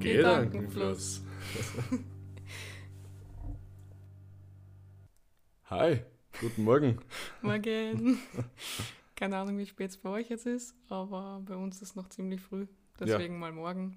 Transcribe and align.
Gedankenfluss. 0.00 1.22
Hi, 5.66 6.00
guten 6.40 6.64
Morgen. 6.64 6.98
Morgen. 7.40 8.18
Keine 9.14 9.36
Ahnung, 9.36 9.58
wie 9.58 9.66
spät 9.66 9.90
es 9.90 9.96
bei 9.96 10.10
euch 10.10 10.28
jetzt 10.28 10.46
ist, 10.46 10.74
aber 10.88 11.40
bei 11.44 11.54
uns 11.54 11.76
ist 11.76 11.82
es 11.82 11.94
noch 11.94 12.08
ziemlich 12.08 12.40
früh. 12.40 12.66
Deswegen 12.98 13.34
ja. 13.34 13.40
mal 13.40 13.52
morgen. 13.52 13.96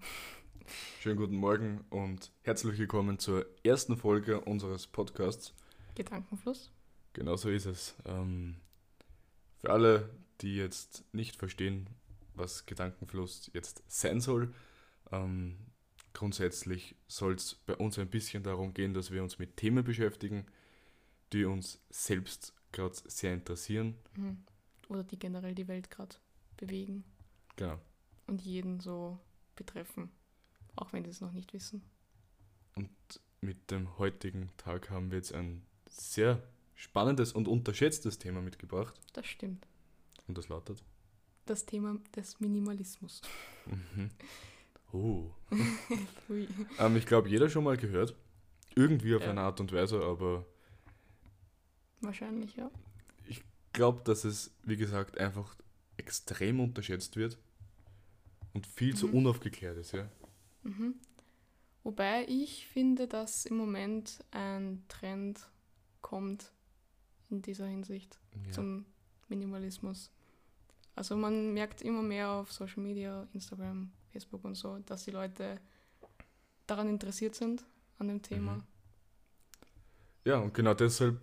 Schönen 0.99 1.17
guten 1.17 1.37
Morgen 1.37 1.83
und 1.89 2.31
herzlich 2.43 2.77
willkommen 2.77 3.17
zur 3.17 3.47
ersten 3.63 3.97
Folge 3.97 4.41
unseres 4.41 4.85
Podcasts. 4.85 5.55
Gedankenfluss. 5.95 6.71
Genau 7.13 7.35
so 7.35 7.49
ist 7.49 7.65
es. 7.65 7.95
Ähm, 8.05 8.57
für 9.57 9.71
alle, 9.71 10.07
die 10.41 10.55
jetzt 10.55 11.03
nicht 11.13 11.35
verstehen, 11.35 11.89
was 12.37 12.65
Gedankenfluss 12.65 13.49
jetzt 13.53 13.83
sein 13.87 14.21
soll, 14.21 14.53
ähm, 15.11 15.57
grundsätzlich 16.13 16.95
soll 17.07 17.35
es 17.35 17.55
bei 17.65 17.75
uns 17.75 17.99
ein 17.99 18.09
bisschen 18.09 18.43
darum 18.43 18.73
gehen, 18.73 18.93
dass 18.93 19.11
wir 19.11 19.23
uns 19.23 19.39
mit 19.39 19.57
Themen 19.57 19.83
beschäftigen, 19.83 20.45
die 21.33 21.45
uns 21.45 21.79
selbst 21.89 22.53
gerade 22.71 22.95
sehr 23.05 23.33
interessieren. 23.33 23.95
Mhm. 24.15 24.43
Oder 24.89 25.03
die 25.03 25.19
generell 25.19 25.53
die 25.53 25.67
Welt 25.67 25.91
gerade 25.91 26.15
bewegen. 26.55 27.03
Genau. 27.55 27.79
Und 28.25 28.41
jeden 28.41 28.79
so 28.79 29.19
betreffen, 29.55 30.09
auch 30.75 30.93
wenn 30.93 31.03
sie 31.03 31.11
es 31.11 31.21
noch 31.21 31.31
nicht 31.31 31.53
wissen. 31.53 31.83
Und 32.75 32.89
mit 33.41 33.71
dem 33.71 33.97
heutigen 33.97 34.49
Tag 34.57 34.89
haben 34.89 35.11
wir 35.11 35.17
jetzt 35.17 35.33
ein 35.33 35.65
sehr 35.87 36.41
spannendes 36.75 37.33
und 37.33 37.47
unterschätztes 37.47 38.19
Thema 38.19 38.41
mitgebracht. 38.41 38.99
Das 39.13 39.25
stimmt. 39.25 39.67
Und 40.27 40.37
das 40.37 40.49
lautet? 40.49 40.83
Das 41.47 41.65
Thema 41.65 41.97
des 42.15 42.39
Minimalismus. 42.39 43.21
Mhm. 43.65 44.11
Oh. 44.93 45.29
ähm, 46.79 46.95
ich 46.95 47.05
glaube, 47.05 47.27
jeder 47.27 47.49
schon 47.49 47.65
mal 47.65 47.75
gehört. 47.75 48.15
Irgendwie 48.73 49.15
auf 49.15 49.21
ja. 49.21 49.31
eine 49.31 49.41
Art 49.41 49.59
und 49.59 49.73
Weise, 49.73 50.01
aber. 50.01 50.45
Wahrscheinlich, 51.99 52.55
ja. 52.55 52.71
Ich 53.27 53.43
glaube, 53.73 54.01
dass 54.05 54.23
es, 54.23 54.55
wie 54.63 54.77
gesagt, 54.77 55.17
einfach 55.17 55.57
extrem 55.97 56.61
unterschätzt 56.61 57.17
wird 57.17 57.37
und 58.53 58.65
viel 58.65 58.93
mhm. 58.93 58.95
zu 58.95 59.11
unaufgeklärt 59.11 59.77
ist, 59.77 59.91
ja. 59.91 60.09
Mhm. 60.63 60.95
Wobei 61.83 62.25
ich 62.27 62.67
finde, 62.67 63.07
dass 63.07 63.45
im 63.45 63.57
Moment 63.57 64.23
ein 64.31 64.83
Trend 64.87 65.49
kommt 66.01 66.51
in 67.29 67.41
dieser 67.41 67.67
Hinsicht 67.67 68.19
ja. 68.45 68.51
zum 68.51 68.85
Minimalismus. 69.27 70.11
Also 70.97 71.15
man 71.15 71.53
merkt 71.53 71.83
immer 71.83 72.01
mehr 72.01 72.27
auf 72.31 72.51
Social 72.51 72.81
Media, 72.81 73.27
Instagram, 73.31 73.91
Facebook 74.11 74.43
und 74.43 74.55
so, 74.55 74.79
dass 74.79 75.05
die 75.05 75.11
Leute 75.11 75.59
daran 76.65 76.89
interessiert 76.89 77.35
sind, 77.35 77.63
an 77.99 78.07
dem 78.07 78.23
Thema. 78.23 78.55
Mhm. 78.55 78.63
Ja, 80.25 80.39
und 80.39 80.55
genau 80.55 80.73
deshalb 80.73 81.21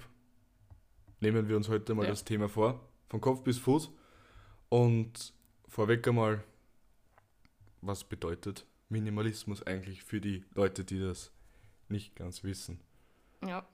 nehmen 1.19 1.49
wir 1.49 1.57
uns 1.57 1.69
heute 1.69 1.93
mal 1.93 2.05
ja. 2.05 2.11
das 2.11 2.25
Thema 2.25 2.49
vor, 2.49 2.89
von 3.09 3.21
Kopf 3.21 3.43
bis 3.43 3.59
Fuß. 3.59 3.91
Und 4.69 5.35
vorweg 5.67 6.07
einmal, 6.07 6.45
was 7.81 8.05
bedeutet 8.05 8.67
Minimalismus 8.89 9.61
eigentlich 9.67 10.05
für 10.05 10.21
die 10.21 10.45
Leute, 10.55 10.85
die 10.85 11.01
das 11.01 11.33
nicht 11.89 12.15
ganz 12.15 12.45
wissen? 12.45 12.79
Ja. 13.45 13.67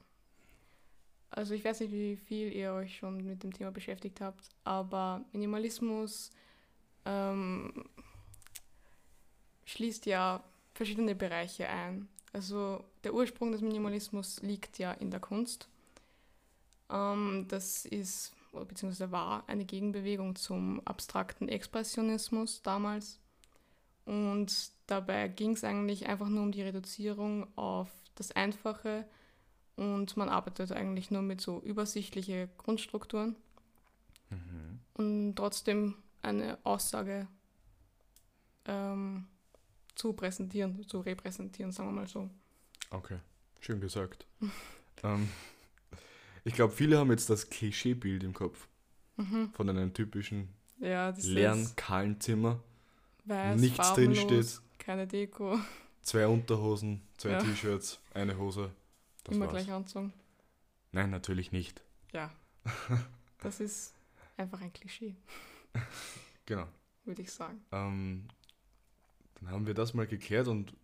Also 1.30 1.54
ich 1.54 1.64
weiß 1.64 1.80
nicht, 1.80 1.92
wie 1.92 2.16
viel 2.16 2.52
ihr 2.52 2.72
euch 2.72 2.96
schon 2.96 3.24
mit 3.24 3.42
dem 3.42 3.52
Thema 3.52 3.70
beschäftigt 3.70 4.20
habt, 4.20 4.48
aber 4.64 5.24
Minimalismus 5.32 6.32
ähm, 7.04 7.84
schließt 9.64 10.06
ja 10.06 10.42
verschiedene 10.74 11.14
Bereiche 11.14 11.68
ein. 11.68 12.08
Also 12.32 12.84
der 13.04 13.14
Ursprung 13.14 13.52
des 13.52 13.60
Minimalismus 13.60 14.40
liegt 14.42 14.78
ja 14.78 14.92
in 14.92 15.10
der 15.10 15.20
Kunst. 15.20 15.68
Ähm, 16.90 17.46
das 17.48 17.84
ist, 17.86 18.32
beziehungsweise 18.52 19.12
war 19.12 19.48
eine 19.48 19.64
Gegenbewegung 19.64 20.36
zum 20.36 20.84
abstrakten 20.84 21.48
Expressionismus 21.48 22.62
damals. 22.62 23.20
Und 24.04 24.72
dabei 24.86 25.28
ging 25.28 25.52
es 25.52 25.62
eigentlich 25.62 26.06
einfach 26.06 26.28
nur 26.28 26.42
um 26.42 26.52
die 26.52 26.62
Reduzierung 26.62 27.46
auf 27.56 27.90
das 28.16 28.32
Einfache 28.32 29.06
und 29.76 30.16
man 30.16 30.28
arbeitet 30.28 30.72
eigentlich 30.72 31.10
nur 31.10 31.22
mit 31.22 31.40
so 31.40 31.60
übersichtlichen 31.60 32.48
Grundstrukturen 32.58 33.36
mhm. 34.30 34.80
und 34.94 35.36
trotzdem 35.36 35.94
eine 36.22 36.58
Aussage 36.64 37.26
ähm, 38.66 39.26
zu 39.94 40.12
präsentieren, 40.12 40.86
zu 40.86 41.00
repräsentieren, 41.00 41.72
sagen 41.72 41.90
wir 41.90 42.00
mal 42.00 42.08
so. 42.08 42.30
Okay, 42.90 43.18
schön 43.60 43.80
gesagt. 43.80 44.26
ähm, 45.02 45.28
ich 46.44 46.54
glaube, 46.54 46.72
viele 46.72 46.98
haben 46.98 47.10
jetzt 47.10 47.30
das 47.30 47.48
Klischeebild 47.50 48.22
im 48.22 48.32
Kopf 48.32 48.68
mhm. 49.16 49.50
von 49.52 49.68
einem 49.68 49.92
typischen 49.92 50.48
ja, 50.78 51.10
leeren, 51.10 51.70
kahlen 51.76 52.20
Zimmer. 52.20 52.60
Weiß, 53.24 53.60
nichts 53.60 53.92
drinsteht. 53.94 54.60
Keine 54.78 55.06
Deko. 55.06 55.58
Zwei 56.02 56.26
Unterhosen, 56.26 57.02
zwei 57.18 57.32
ja. 57.32 57.38
T-Shirts, 57.38 58.00
eine 58.14 58.36
Hose. 58.38 58.70
Das 59.24 59.36
Immer 59.36 59.46
war's. 59.46 59.64
gleich 59.64 59.72
anzogen. 59.74 60.12
Nein, 60.92 61.10
natürlich 61.10 61.52
nicht. 61.52 61.82
Ja. 62.12 62.30
Das 63.42 63.58
ist 63.58 63.94
einfach 64.36 64.60
ein 64.60 64.72
Klischee. 64.72 65.16
Genau. 66.46 66.66
Würde 67.04 67.22
ich 67.22 67.30
sagen. 67.32 67.64
Ähm, 67.72 68.26
dann 69.36 69.50
haben 69.50 69.66
wir 69.66 69.72
das 69.74 69.94
mal 69.94 70.06
geklärt 70.06 70.48
und 70.48 70.76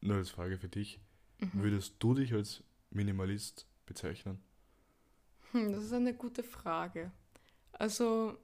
nur 0.00 0.16
als 0.16 0.30
Frage 0.30 0.56
für 0.56 0.68
dich. 0.68 1.00
Mhm. 1.40 1.50
Würdest 1.54 1.96
du 1.98 2.14
dich 2.14 2.32
als 2.32 2.62
Minimalist 2.90 3.66
bezeichnen? 3.86 4.40
Hm, 5.50 5.72
das 5.72 5.82
ist 5.84 5.92
eine 5.92 6.14
gute 6.14 6.42
Frage. 6.44 7.10
Also, 7.72 8.38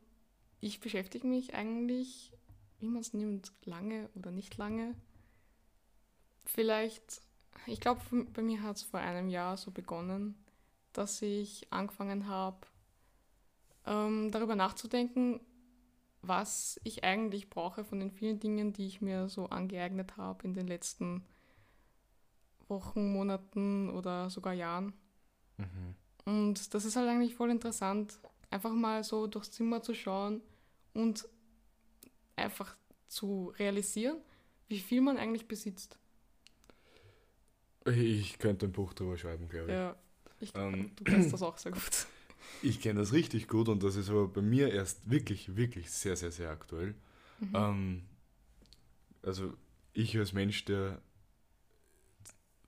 ich 0.61 0.81
beschäftige 0.81 1.27
mich 1.27 1.55
eigentlich, 1.55 2.33
wie 2.81 2.89
man 2.89 3.01
es 3.01 3.13
nimmt, 3.15 3.53
lange 3.65 4.11
oder 4.15 4.31
nicht 4.33 4.57
lange. 4.57 4.95
Vielleicht, 6.45 7.23
ich 7.67 7.81
glaube, 7.81 8.01
bei 8.33 8.43
mir 8.43 8.63
hat 8.63 8.77
es 8.77 8.83
vor 8.83 9.01
einem 9.01 9.29
Jahr 9.29 9.57
so 9.57 9.71
begonnen, 9.71 10.37
dass 10.93 11.23
ich 11.23 11.67
angefangen 11.71 12.29
habe, 12.29 12.67
ähm, 13.87 14.31
darüber 14.31 14.57
nachzudenken, 14.57 15.41
was 16.23 16.81
ich 16.85 17.05
eigentlich 17.05 17.51
brauche 17.51 17.85
von 17.85 18.01
den 18.01 18.11
vielen 18.11 18.41
Dingen, 18.41 18.73
die 18.73 18.87
ich 18.87 19.01
mir 19.01 19.29
so 19.29 19.47
angeeignet 19.47 20.17
habe 20.17 20.45
in 20.45 20.55
den 20.55 20.67
letzten 20.67 21.25
Wochen, 22.69 23.13
Monaten 23.13 23.91
oder 23.91 24.29
sogar 24.31 24.53
Jahren. 24.53 24.93
Mhm. 25.57 25.95
Und 26.25 26.75
das 26.75 26.85
ist 26.85 26.97
halt 26.97 27.09
eigentlich 27.09 27.37
voll 27.37 27.51
interessant, 27.51 28.19
einfach 28.51 28.73
mal 28.73 29.05
so 29.05 29.27
durchs 29.27 29.53
Zimmer 29.53 29.83
zu 29.83 29.95
schauen 29.95 30.43
und 30.95 31.29
einfach 32.35 32.77
zu 33.07 33.53
realisieren, 33.59 34.19
wie 34.69 34.81
viel 34.81 35.01
man 35.01 35.17
eigentlich 35.17 35.47
besitzt. 35.47 35.99
Ich 37.87 38.39
könnte 38.39 38.67
ein 38.67 38.73
Buch 38.73 38.93
darüber 38.93 39.17
schreiben, 39.17 39.49
glaube 39.49 39.67
ich. 39.67 39.73
Ja, 39.73 39.97
ich, 40.41 40.55
ähm, 40.55 40.91
du 40.97 41.05
kennst 41.05 41.33
das 41.33 41.43
auch 41.43 41.57
sehr 41.59 41.73
gut. 41.73 41.83
Ich 42.63 42.81
kenne 42.81 43.01
das 43.01 43.13
richtig 43.13 43.49
gut 43.49 43.69
und 43.69 43.83
das 43.83 43.97
ist 43.97 44.09
aber 44.09 44.29
bei 44.29 44.41
mir 44.41 44.73
erst 44.73 45.11
wirklich, 45.11 45.57
wirklich 45.57 45.91
sehr, 45.91 46.17
sehr, 46.17 46.31
sehr 46.31 46.49
aktuell. 46.49 46.95
Mhm. 47.41 47.53
Ähm, 47.55 48.03
also 49.23 49.53
ich 49.93 50.17
als 50.17 50.33
Mensch, 50.33 50.65
der 50.65 51.03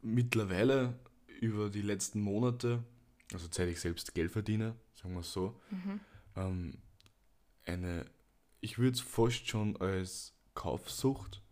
mittlerweile 0.02 0.98
über 1.40 1.70
die 1.70 1.82
letzten 1.82 2.20
Monate, 2.20 2.82
also 3.32 3.46
seit 3.50 3.68
ich 3.68 3.80
selbst 3.80 4.14
Geld 4.14 4.32
verdiene, 4.32 4.74
sagen 4.94 5.14
wir 5.14 5.20
es 5.20 5.32
so, 5.32 5.58
mhm. 5.70 6.00
ähm, 6.36 6.78
eine, 7.64 8.04
ich 8.60 8.78
würde 8.78 8.96
es 8.96 9.00
fast 9.00 9.48
schon 9.48 9.76
als 9.76 10.34
Kaufsucht 10.54 11.42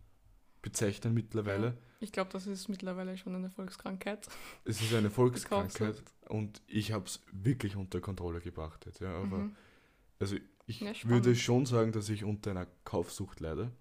bezeichnen 0.61 1.13
mittlerweile. 1.13 1.77
Ich 1.99 2.11
glaube, 2.11 2.29
das 2.31 2.45
ist 2.45 2.67
mittlerweile 2.67 3.17
schon 3.17 3.35
eine 3.35 3.49
Volkskrankheit. 3.49 4.27
Es 4.65 4.81
ist 4.81 4.93
eine 4.93 5.09
Volkskrankheit 5.09 6.03
und 6.29 6.61
ich 6.67 6.91
habe 6.91 7.05
es 7.05 7.21
wirklich 7.31 7.75
unter 7.75 7.99
Kontrolle 8.01 8.39
gebracht 8.39 8.85
jetzt. 8.85 8.99
Ja, 8.99 9.15
aber 9.17 9.37
mhm. 9.39 9.55
also 10.19 10.35
ich 10.67 10.81
ja, 10.81 10.93
würde 11.05 11.35
schon 11.35 11.65
sagen, 11.65 11.91
dass 11.91 12.09
ich 12.09 12.23
unter 12.23 12.51
einer 12.51 12.67
Kaufsucht 12.83 13.39
leide. 13.39 13.71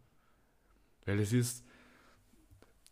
Weil 1.04 1.20
es 1.20 1.32
ist. 1.32 1.64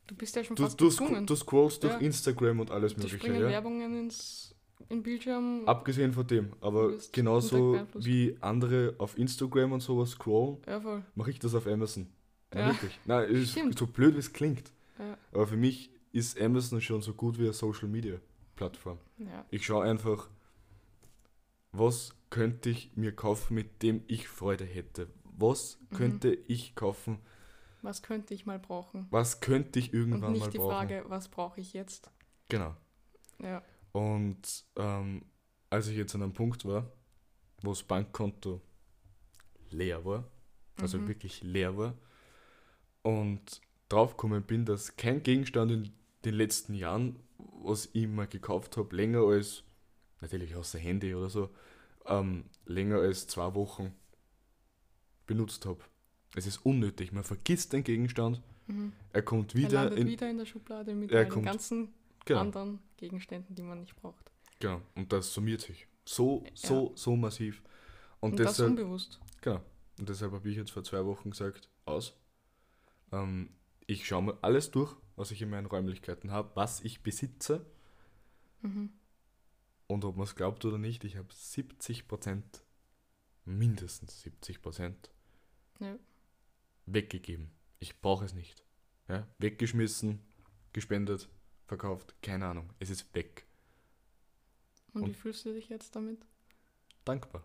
Du 0.06 0.14
bist 0.14 0.36
ja 0.36 0.44
schon 0.44 0.56
du, 0.56 0.64
fast 0.64 0.80
du, 0.80 0.88
gezwungen. 0.88 1.26
du 1.26 1.34
scrollst 1.34 1.82
durch 1.82 2.00
Instagram 2.02 2.60
und 2.60 2.70
alles 2.70 2.94
du 2.94 3.02
mögliche. 3.02 3.32
Ja. 3.32 3.48
Werbungen 3.48 3.96
ins 3.96 4.54
im 4.88 5.02
Bildschirm. 5.02 5.62
Abgesehen 5.66 6.12
von 6.12 6.26
dem, 6.26 6.52
aber 6.60 6.92
genauso 7.12 7.86
wie 7.94 8.36
andere 8.40 8.94
auf 8.98 9.16
Instagram 9.16 9.72
und 9.72 9.80
sowas 9.80 10.10
scrollen, 10.10 10.58
ja, 10.66 11.02
mache 11.14 11.30
ich 11.30 11.38
das 11.38 11.54
auf 11.54 11.66
Amazon. 11.66 12.08
Ja. 12.52 12.68
Wirklich. 12.68 12.98
Nein, 13.04 13.30
ist 13.30 13.58
so 13.78 13.86
blöd 13.86 14.14
wie 14.14 14.18
es 14.18 14.32
klingt. 14.32 14.72
Ja. 14.98 15.16
Aber 15.32 15.46
für 15.46 15.56
mich 15.56 15.90
ist 16.12 16.40
Amazon 16.40 16.80
schon 16.80 17.02
so 17.02 17.14
gut 17.14 17.38
wie 17.38 17.44
eine 17.44 17.52
Social 17.52 17.88
Media 17.88 18.18
Plattform. 18.56 18.98
Ja. 19.18 19.44
Ich 19.50 19.66
schaue 19.66 19.84
einfach, 19.84 20.30
was 21.72 22.14
könnte 22.30 22.70
ich 22.70 22.96
mir 22.96 23.14
kaufen, 23.14 23.54
mit 23.54 23.82
dem 23.82 24.02
ich 24.06 24.28
Freude 24.28 24.64
hätte? 24.64 25.08
Was 25.24 25.78
mhm. 25.90 25.96
könnte 25.96 26.34
ich 26.46 26.74
kaufen, 26.76 27.18
Was 27.82 28.02
könnte 28.02 28.32
ich 28.32 28.46
mal 28.46 28.58
brauchen? 28.58 29.06
Was 29.10 29.40
könnte 29.40 29.78
ich 29.78 29.92
Und 29.92 29.98
irgendwann 29.98 30.32
nicht 30.32 30.40
mal 30.40 30.50
die 30.50 30.58
brauchen? 30.58 30.70
Frage, 30.70 31.04
was 31.08 31.28
brauche 31.28 31.60
ich 31.60 31.72
jetzt? 31.72 32.10
Genau. 32.48 32.76
Ja. 33.40 33.62
Und 33.92 34.64
ähm, 34.76 35.24
als 35.70 35.88
ich 35.88 35.96
jetzt 35.96 36.14
an 36.14 36.22
einem 36.22 36.32
Punkt 36.32 36.64
war, 36.64 36.90
wo 37.62 37.70
das 37.70 37.82
Bankkonto 37.82 38.60
leer 39.70 40.04
war, 40.04 40.24
also 40.80 40.98
Mhm. 40.98 41.08
wirklich 41.08 41.42
leer 41.42 41.76
war, 41.76 41.94
und 43.02 43.60
draufgekommen 43.94 44.42
bin, 44.42 44.64
dass 44.64 44.96
kein 44.96 45.22
Gegenstand 45.22 45.70
in 45.70 45.92
den 46.24 46.34
letzten 46.34 46.74
Jahren, 46.74 47.16
was 47.62 47.88
ich 47.92 48.06
mal 48.06 48.26
gekauft 48.26 48.76
habe, 48.76 48.94
länger 48.96 49.20
als, 49.20 49.62
natürlich 50.20 50.54
außer 50.56 50.78
Handy 50.78 51.14
oder 51.14 51.28
so, 51.30 51.50
ähm, 52.06 52.44
länger 52.66 52.96
als 52.98 53.26
zwei 53.26 53.54
Wochen 53.54 53.94
benutzt 55.26 55.64
habe. 55.66 55.80
Es 56.34 56.46
ist 56.46 56.58
unnötig. 56.66 57.12
Man 57.12 57.24
vergisst 57.24 57.72
den 57.72 57.84
Gegenstand, 57.84 58.42
Mhm. 58.66 58.92
er 59.12 59.22
kommt 59.22 59.54
er 59.54 59.60
wieder 59.60 59.82
landet 59.84 59.98
in. 60.00 60.06
wieder 60.08 60.30
in 60.30 60.38
der 60.38 60.46
Schublade 60.46 60.94
mit 60.94 61.10
Er 61.12 61.26
den 61.26 61.42
ganzen 61.42 61.92
Genau. 62.24 62.40
anderen 62.40 62.78
Gegenständen, 62.96 63.54
die 63.54 63.62
man 63.62 63.80
nicht 63.80 63.94
braucht. 63.96 64.30
Genau, 64.58 64.80
und 64.94 65.12
das 65.12 65.32
summiert 65.32 65.60
sich. 65.60 65.86
So, 66.06 66.44
so, 66.54 66.92
so 66.94 67.14
massiv. 67.16 67.62
Und, 68.20 68.32
Und, 68.32 68.40
das 68.40 68.52
deshalb, 68.56 68.70
unbewusst. 68.70 69.20
genau, 69.42 69.60
und 69.98 70.08
deshalb 70.08 70.32
habe 70.32 70.48
ich 70.48 70.56
jetzt 70.56 70.70
vor 70.70 70.82
zwei 70.82 71.04
Wochen 71.04 71.30
gesagt, 71.30 71.68
aus. 71.84 72.14
Ähm, 73.12 73.50
ich 73.86 74.06
schaue 74.06 74.22
mir 74.22 74.38
alles 74.42 74.70
durch, 74.70 74.94
was 75.16 75.30
ich 75.30 75.42
in 75.42 75.50
meinen 75.50 75.66
Räumlichkeiten 75.66 76.30
habe, 76.30 76.50
was 76.54 76.80
ich 76.80 77.02
besitze. 77.02 77.64
Mhm. 78.62 78.92
Und 79.86 80.04
ob 80.04 80.16
man 80.16 80.24
es 80.24 80.34
glaubt 80.34 80.64
oder 80.64 80.78
nicht, 80.78 81.04
ich 81.04 81.16
habe 81.16 81.28
70%, 81.32 82.42
mindestens 83.44 84.22
70% 84.24 85.10
Ja. 85.80 85.98
weggegeben. 86.86 87.50
Ich 87.78 88.00
brauche 88.00 88.24
es 88.24 88.32
nicht. 88.34 88.64
Ja? 89.08 89.28
Weggeschmissen, 89.38 90.20
gespendet, 90.72 91.28
verkauft, 91.66 92.14
keine 92.22 92.46
Ahnung. 92.46 92.70
Es 92.78 92.88
ist 92.90 93.14
weg. 93.14 93.46
Und, 94.94 95.02
Und- 95.02 95.08
wie 95.10 95.14
fühlst 95.14 95.44
du 95.44 95.52
dich 95.52 95.68
jetzt 95.68 95.94
damit? 95.94 96.24
Dankbar. 97.04 97.44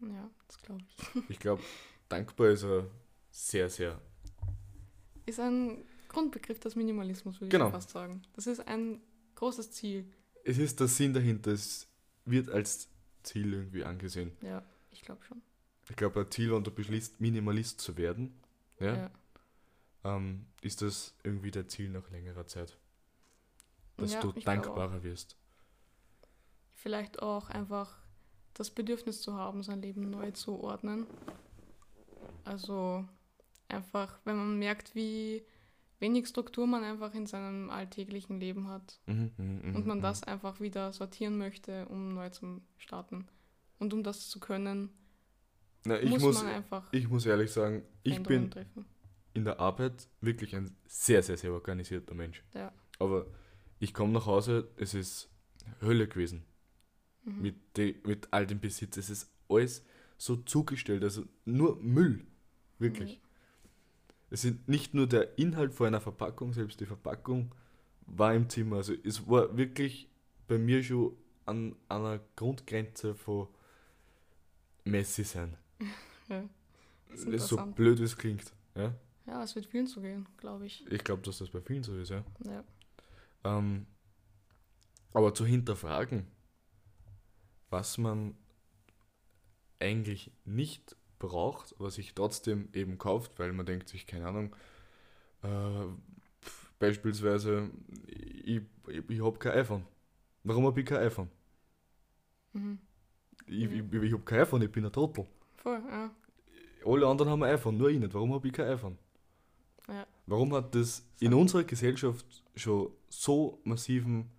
Ja, 0.00 0.30
das 0.46 0.58
glaube 0.58 0.82
ich. 0.88 1.30
Ich 1.30 1.38
glaube, 1.38 1.62
dankbar 2.08 2.48
ist 2.48 2.64
ein 2.64 2.88
sehr, 3.30 3.68
sehr 3.70 4.00
Ist 5.28 5.40
ein 5.40 5.84
Grundbegriff 6.08 6.58
des 6.58 6.74
Minimalismus, 6.74 7.40
würde 7.40 7.50
Genau. 7.50 7.66
ich 7.66 7.72
fast 7.72 7.90
sagen. 7.90 8.22
Das 8.34 8.46
ist 8.46 8.60
ein 8.66 9.00
großes 9.34 9.70
Ziel. 9.72 10.10
es 10.44 10.56
ist 10.58 10.80
der 10.80 10.88
Sinn 10.88 11.12
dahinter, 11.12 11.50
es 11.52 11.86
wird 12.24 12.48
als 12.50 12.88
Ziel 13.22 13.52
irgendwie 13.52 13.84
angesehen. 13.84 14.32
Ja, 14.42 14.62
ich 14.90 15.02
glaube 15.02 15.22
schon. 15.24 15.42
Ich 15.90 15.96
glaube, 15.96 16.20
ein 16.20 16.30
Ziel, 16.30 16.50
wenn 16.52 16.64
du 16.64 16.70
beschließt, 16.70 17.20
Minimalist 17.20 17.80
zu 17.80 17.96
werden, 17.96 18.32
ja, 18.80 18.96
Ja. 18.96 19.10
Ähm, 20.04 20.46
ist 20.62 20.80
das 20.80 21.14
irgendwie 21.24 21.50
der 21.50 21.66
Ziel 21.68 21.90
nach 21.90 22.08
längerer 22.10 22.46
Zeit. 22.46 22.78
Dass 23.96 24.12
Ja, 24.14 24.20
du 24.20 24.32
dankbarer 24.32 25.02
wirst. 25.02 25.36
Vielleicht 26.74 27.20
auch 27.20 27.50
einfach 27.50 27.98
das 28.54 28.70
Bedürfnis 28.70 29.20
zu 29.20 29.34
haben, 29.34 29.62
sein 29.62 29.82
Leben 29.82 30.08
neu 30.08 30.30
zu 30.30 30.60
ordnen. 30.60 31.06
Also 32.44 33.06
einfach, 33.68 34.18
wenn 34.24 34.36
man 34.36 34.58
merkt, 34.58 34.94
wie 34.94 35.42
wenig 36.00 36.28
Struktur 36.28 36.66
man 36.66 36.84
einfach 36.84 37.14
in 37.14 37.26
seinem 37.26 37.70
alltäglichen 37.70 38.40
Leben 38.40 38.68
hat 38.68 39.00
Mhm, 39.06 39.32
mhm, 39.36 39.60
mhm, 39.62 39.76
und 39.76 39.86
man 39.86 39.98
mhm. 39.98 40.02
das 40.02 40.22
einfach 40.22 40.60
wieder 40.60 40.92
sortieren 40.92 41.38
möchte, 41.38 41.86
um 41.88 42.14
neu 42.14 42.30
zu 42.30 42.60
starten. 42.76 43.26
Und 43.78 43.92
um 43.92 44.02
das 44.02 44.28
zu 44.28 44.40
können, 44.40 44.90
Na, 45.84 46.00
ich, 46.00 46.10
muss, 46.10 46.22
muss, 46.22 46.42
man 46.42 46.52
einfach 46.52 46.92
ich 46.92 47.08
muss 47.08 47.26
ehrlich 47.26 47.50
sagen, 47.52 47.82
ich 48.02 48.22
bin 48.22 48.50
treffen. 48.50 48.86
in 49.34 49.44
der 49.44 49.60
Arbeit 49.60 50.08
wirklich 50.20 50.54
ein 50.56 50.76
sehr, 50.86 51.22
sehr, 51.22 51.36
sehr 51.36 51.52
organisierter 51.52 52.14
Mensch. 52.14 52.42
Ja. 52.54 52.72
Aber 52.98 53.26
ich 53.78 53.94
komme 53.94 54.12
nach 54.12 54.26
Hause, 54.26 54.68
es 54.76 54.94
ist 54.94 55.30
Hölle 55.80 56.08
gewesen. 56.08 56.44
Mhm. 57.24 57.42
Mit, 57.42 57.76
de, 57.76 57.96
mit 58.04 58.28
all 58.32 58.46
dem 58.46 58.60
Besitz. 58.60 58.96
Es 58.96 59.10
ist 59.10 59.30
alles 59.48 59.84
so 60.16 60.36
zugestellt, 60.36 61.04
also 61.04 61.24
nur 61.44 61.76
Müll. 61.80 62.26
Wirklich. 62.78 63.20
Es 64.30 64.42
sind 64.42 64.68
nicht 64.68 64.94
nur 64.94 65.06
der 65.06 65.38
Inhalt 65.38 65.72
vor 65.72 65.86
einer 65.86 66.00
Verpackung, 66.00 66.52
selbst 66.52 66.80
die 66.80 66.86
Verpackung 66.86 67.54
war 68.06 68.34
im 68.34 68.48
Zimmer. 68.48 68.76
Also 68.76 68.94
es 69.04 69.28
war 69.28 69.56
wirklich 69.56 70.08
bei 70.46 70.58
mir 70.58 70.82
schon 70.82 71.16
an 71.46 71.76
einer 71.88 72.20
Grundgrenze 72.36 73.14
von 73.14 73.48
messy 74.84 75.24
sein. 75.24 75.56
Ja. 76.28 76.44
Ist 77.14 77.48
so 77.48 77.56
blöd, 77.56 77.98
wie 78.00 78.02
es 78.02 78.14
klingt. 78.14 78.52
Ja? 78.74 78.94
Ja, 79.24 79.42
es 79.42 79.54
wird 79.54 79.64
vielen 79.64 79.86
so 79.86 80.02
gehen, 80.02 80.26
glaube 80.36 80.66
ich. 80.66 80.86
Ich 80.92 81.02
glaube, 81.02 81.22
dass 81.22 81.38
das 81.38 81.48
bei 81.48 81.62
vielen 81.62 81.82
so 81.82 81.96
ist, 81.96 82.10
ja. 82.10 82.22
Ja. 82.44 82.64
Ähm, 83.44 83.86
aber 85.14 85.32
zu 85.32 85.46
hinterfragen, 85.46 86.26
was 87.70 87.96
man 87.96 88.36
eigentlich 89.78 90.30
nicht 90.44 90.97
braucht, 91.18 91.74
was 91.78 91.94
sich 91.96 92.14
trotzdem 92.14 92.68
eben 92.72 92.98
kauft, 92.98 93.38
weil 93.38 93.52
man 93.52 93.66
denkt 93.66 93.88
sich, 93.88 94.06
keine 94.06 94.26
Ahnung, 94.28 94.54
äh, 95.42 95.48
pf, 96.42 96.72
beispielsweise, 96.78 97.70
ich, 98.06 98.62
ich, 98.88 99.10
ich 99.10 99.24
habe 99.24 99.38
kein 99.38 99.52
iPhone. 99.52 99.84
Warum 100.44 100.66
habe 100.66 100.80
ich 100.80 100.86
kein 100.86 100.98
iPhone? 100.98 101.30
Mhm. 102.52 102.78
Ich, 103.46 103.68
Mhm. 103.68 103.90
ich, 103.92 104.02
ich 104.02 104.12
habe 104.12 104.22
kein 104.24 104.40
iPhone, 104.40 104.62
ich 104.62 104.72
bin 104.72 104.84
ein 104.84 104.92
Trottel. 104.92 105.26
Voll, 105.56 105.82
ja. 105.90 106.10
Alle 106.84 107.06
anderen 107.06 107.30
haben 107.30 107.42
ein 107.42 107.54
iPhone, 107.54 107.76
nur 107.76 107.90
ich 107.90 107.98
nicht. 107.98 108.14
Warum 108.14 108.32
habe 108.32 108.46
ich 108.46 108.52
kein 108.54 108.68
iPhone? 108.68 108.98
Ja. 109.88 110.06
Warum 110.26 110.54
hat 110.54 110.74
das 110.74 111.02
in 111.20 111.34
unserer 111.34 111.64
Gesellschaft 111.64 112.26
schon 112.54 112.90
so 113.08 113.60
massiven 113.64 114.30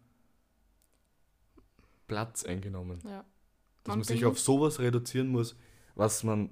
Platz 2.07 2.43
eingenommen? 2.43 2.99
ja. 3.05 3.25
Dass 3.83 3.95
man 3.95 4.03
sich 4.03 4.25
auf 4.25 4.39
sowas 4.39 4.79
reduzieren 4.79 5.29
muss, 5.29 5.55
was 5.95 6.23
man 6.23 6.49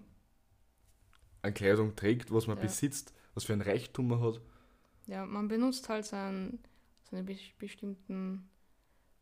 an 1.41 1.53
Kleidung 1.53 1.95
trägt, 1.95 2.31
was 2.31 2.47
man 2.47 2.57
Ja. 2.57 2.63
besitzt, 2.63 3.13
was 3.33 3.43
für 3.45 3.53
ein 3.53 3.61
Reichtum 3.61 4.07
man 4.07 4.21
hat. 4.21 4.41
Ja, 5.07 5.25
man 5.25 5.47
benutzt 5.47 5.87
halt 5.89 6.05
sein, 6.05 6.59
seine 7.09 7.23
be 7.23 7.37
bestimmten 7.57 8.49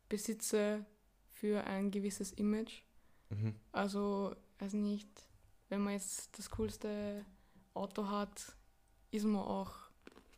Besitze 0.08 0.84
für 1.30 1.64
ein 1.64 1.90
gewisses 1.90 2.32
Image. 2.32 2.82
Mhm. 3.30 3.54
Also, 3.72 4.34
weiß 4.58 4.72
nicht, 4.74 5.08
wenn 5.68 5.82
man 5.82 5.92
jetzt 5.94 6.38
das 6.38 6.50
coolste 6.50 7.24
Auto 7.74 8.08
hat, 8.08 8.56
ist 9.10 9.24
man 9.24 9.42
auch 9.42 9.72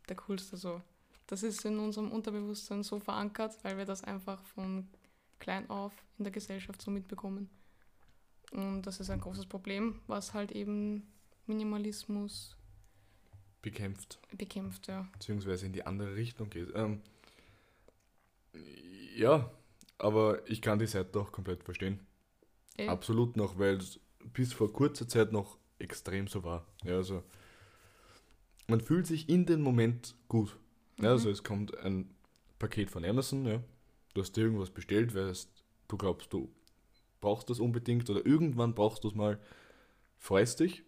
der 0.07 0.15
coolste 0.17 0.57
so. 0.57 0.81
Das 1.27 1.43
ist 1.43 1.63
in 1.65 1.77
unserem 1.77 2.11
Unterbewusstsein 2.11 2.81
so 2.83 2.99
verankert, 2.99 3.57
weil 3.63 3.77
wir 3.77 3.85
das 3.85 4.03
einfach 4.03 4.43
von 4.45 4.87
klein 5.37 5.69
auf 5.69 5.93
in 6.17 6.23
der 6.23 6.31
Gesellschaft 6.33 6.81
so 6.81 6.89
mitbekommen. 6.91 7.49
Und 8.51 8.81
das 8.83 8.99
ist 8.99 9.11
ein 9.11 9.21
großes 9.21 9.45
Problem, 9.45 10.01
was 10.07 10.33
halt 10.33 10.51
eben 10.51 11.07
Minimalismus 11.49 12.55
Bekämpft, 13.61 14.19
bekämpft, 14.37 14.87
ja. 14.87 15.05
beziehungsweise 15.11 15.65
in 15.65 15.73
die 15.73 15.85
andere 15.85 16.15
Richtung 16.15 16.49
geht. 16.49 16.69
Ähm, 16.75 17.01
ja, 19.15 19.51
aber 19.97 20.47
ich 20.49 20.61
kann 20.61 20.79
die 20.79 20.87
Seite 20.87 21.19
auch 21.19 21.31
komplett 21.33 21.63
verstehen. 21.63 21.99
Eh, 22.77 22.87
Absolut 22.87 23.35
noch, 23.35 23.59
weil 23.59 23.75
es 23.75 23.99
bis 24.33 24.53
vor 24.53 24.71
kurzer 24.71 25.07
Zeit 25.09 25.33
noch 25.33 25.57
extrem 25.77 26.27
so 26.27 26.43
war. 26.43 26.65
Ja, 26.83 26.95
also 26.95 27.21
man 28.67 28.79
fühlt 28.79 29.07
sich 29.07 29.27
in 29.27 29.45
dem 29.45 29.61
Moment 29.61 30.15
gut. 30.29 30.55
Ja, 30.97 31.03
Mhm. 31.03 31.09
also 31.09 31.29
es 31.29 31.43
kommt 31.43 31.75
ein 31.79 32.09
Paket 32.59 32.89
von 32.91 33.03
Amazon, 33.03 33.45
ja. 33.45 33.61
Du 34.13 34.21
hast 34.21 34.33
dir 34.37 34.41
irgendwas 34.43 34.69
bestellt, 34.69 35.13
weil 35.15 35.33
du 35.87 35.97
glaubst, 35.97 36.31
du 36.31 36.49
brauchst 37.21 37.49
das 37.49 37.59
unbedingt 37.59 38.09
oder 38.09 38.25
irgendwann 38.25 38.73
brauchst 38.73 39.03
du 39.03 39.09
es 39.09 39.15
mal, 39.15 39.39
freust 40.17 40.61
dich. 40.61 40.83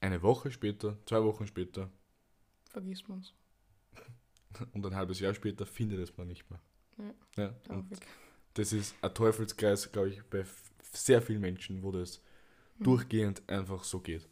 Eine 0.00 0.22
Woche 0.22 0.50
später, 0.50 0.96
zwei 1.06 1.22
Wochen 1.22 1.46
später 1.46 1.90
vergisst 2.70 3.08
man 3.08 3.20
es. 3.20 3.34
und 4.72 4.84
ein 4.86 4.94
halbes 4.94 5.20
Jahr 5.20 5.34
später 5.34 5.66
findet 5.66 5.98
es 6.00 6.16
man 6.16 6.28
nicht 6.28 6.48
mehr. 6.50 6.60
Ja. 7.36 7.54
Ja, 7.68 7.84
das 8.54 8.72
ist 8.72 8.94
ein 9.02 9.14
Teufelskreis, 9.14 9.90
glaube 9.92 10.08
ich, 10.10 10.22
bei 10.24 10.44
sehr 10.92 11.22
vielen 11.22 11.40
Menschen, 11.40 11.82
wo 11.82 11.92
das 11.92 12.20
Mhm. 12.78 12.84
durchgehend 12.84 13.42
einfach 13.48 13.84
so 13.84 14.00
geht. 14.00 14.26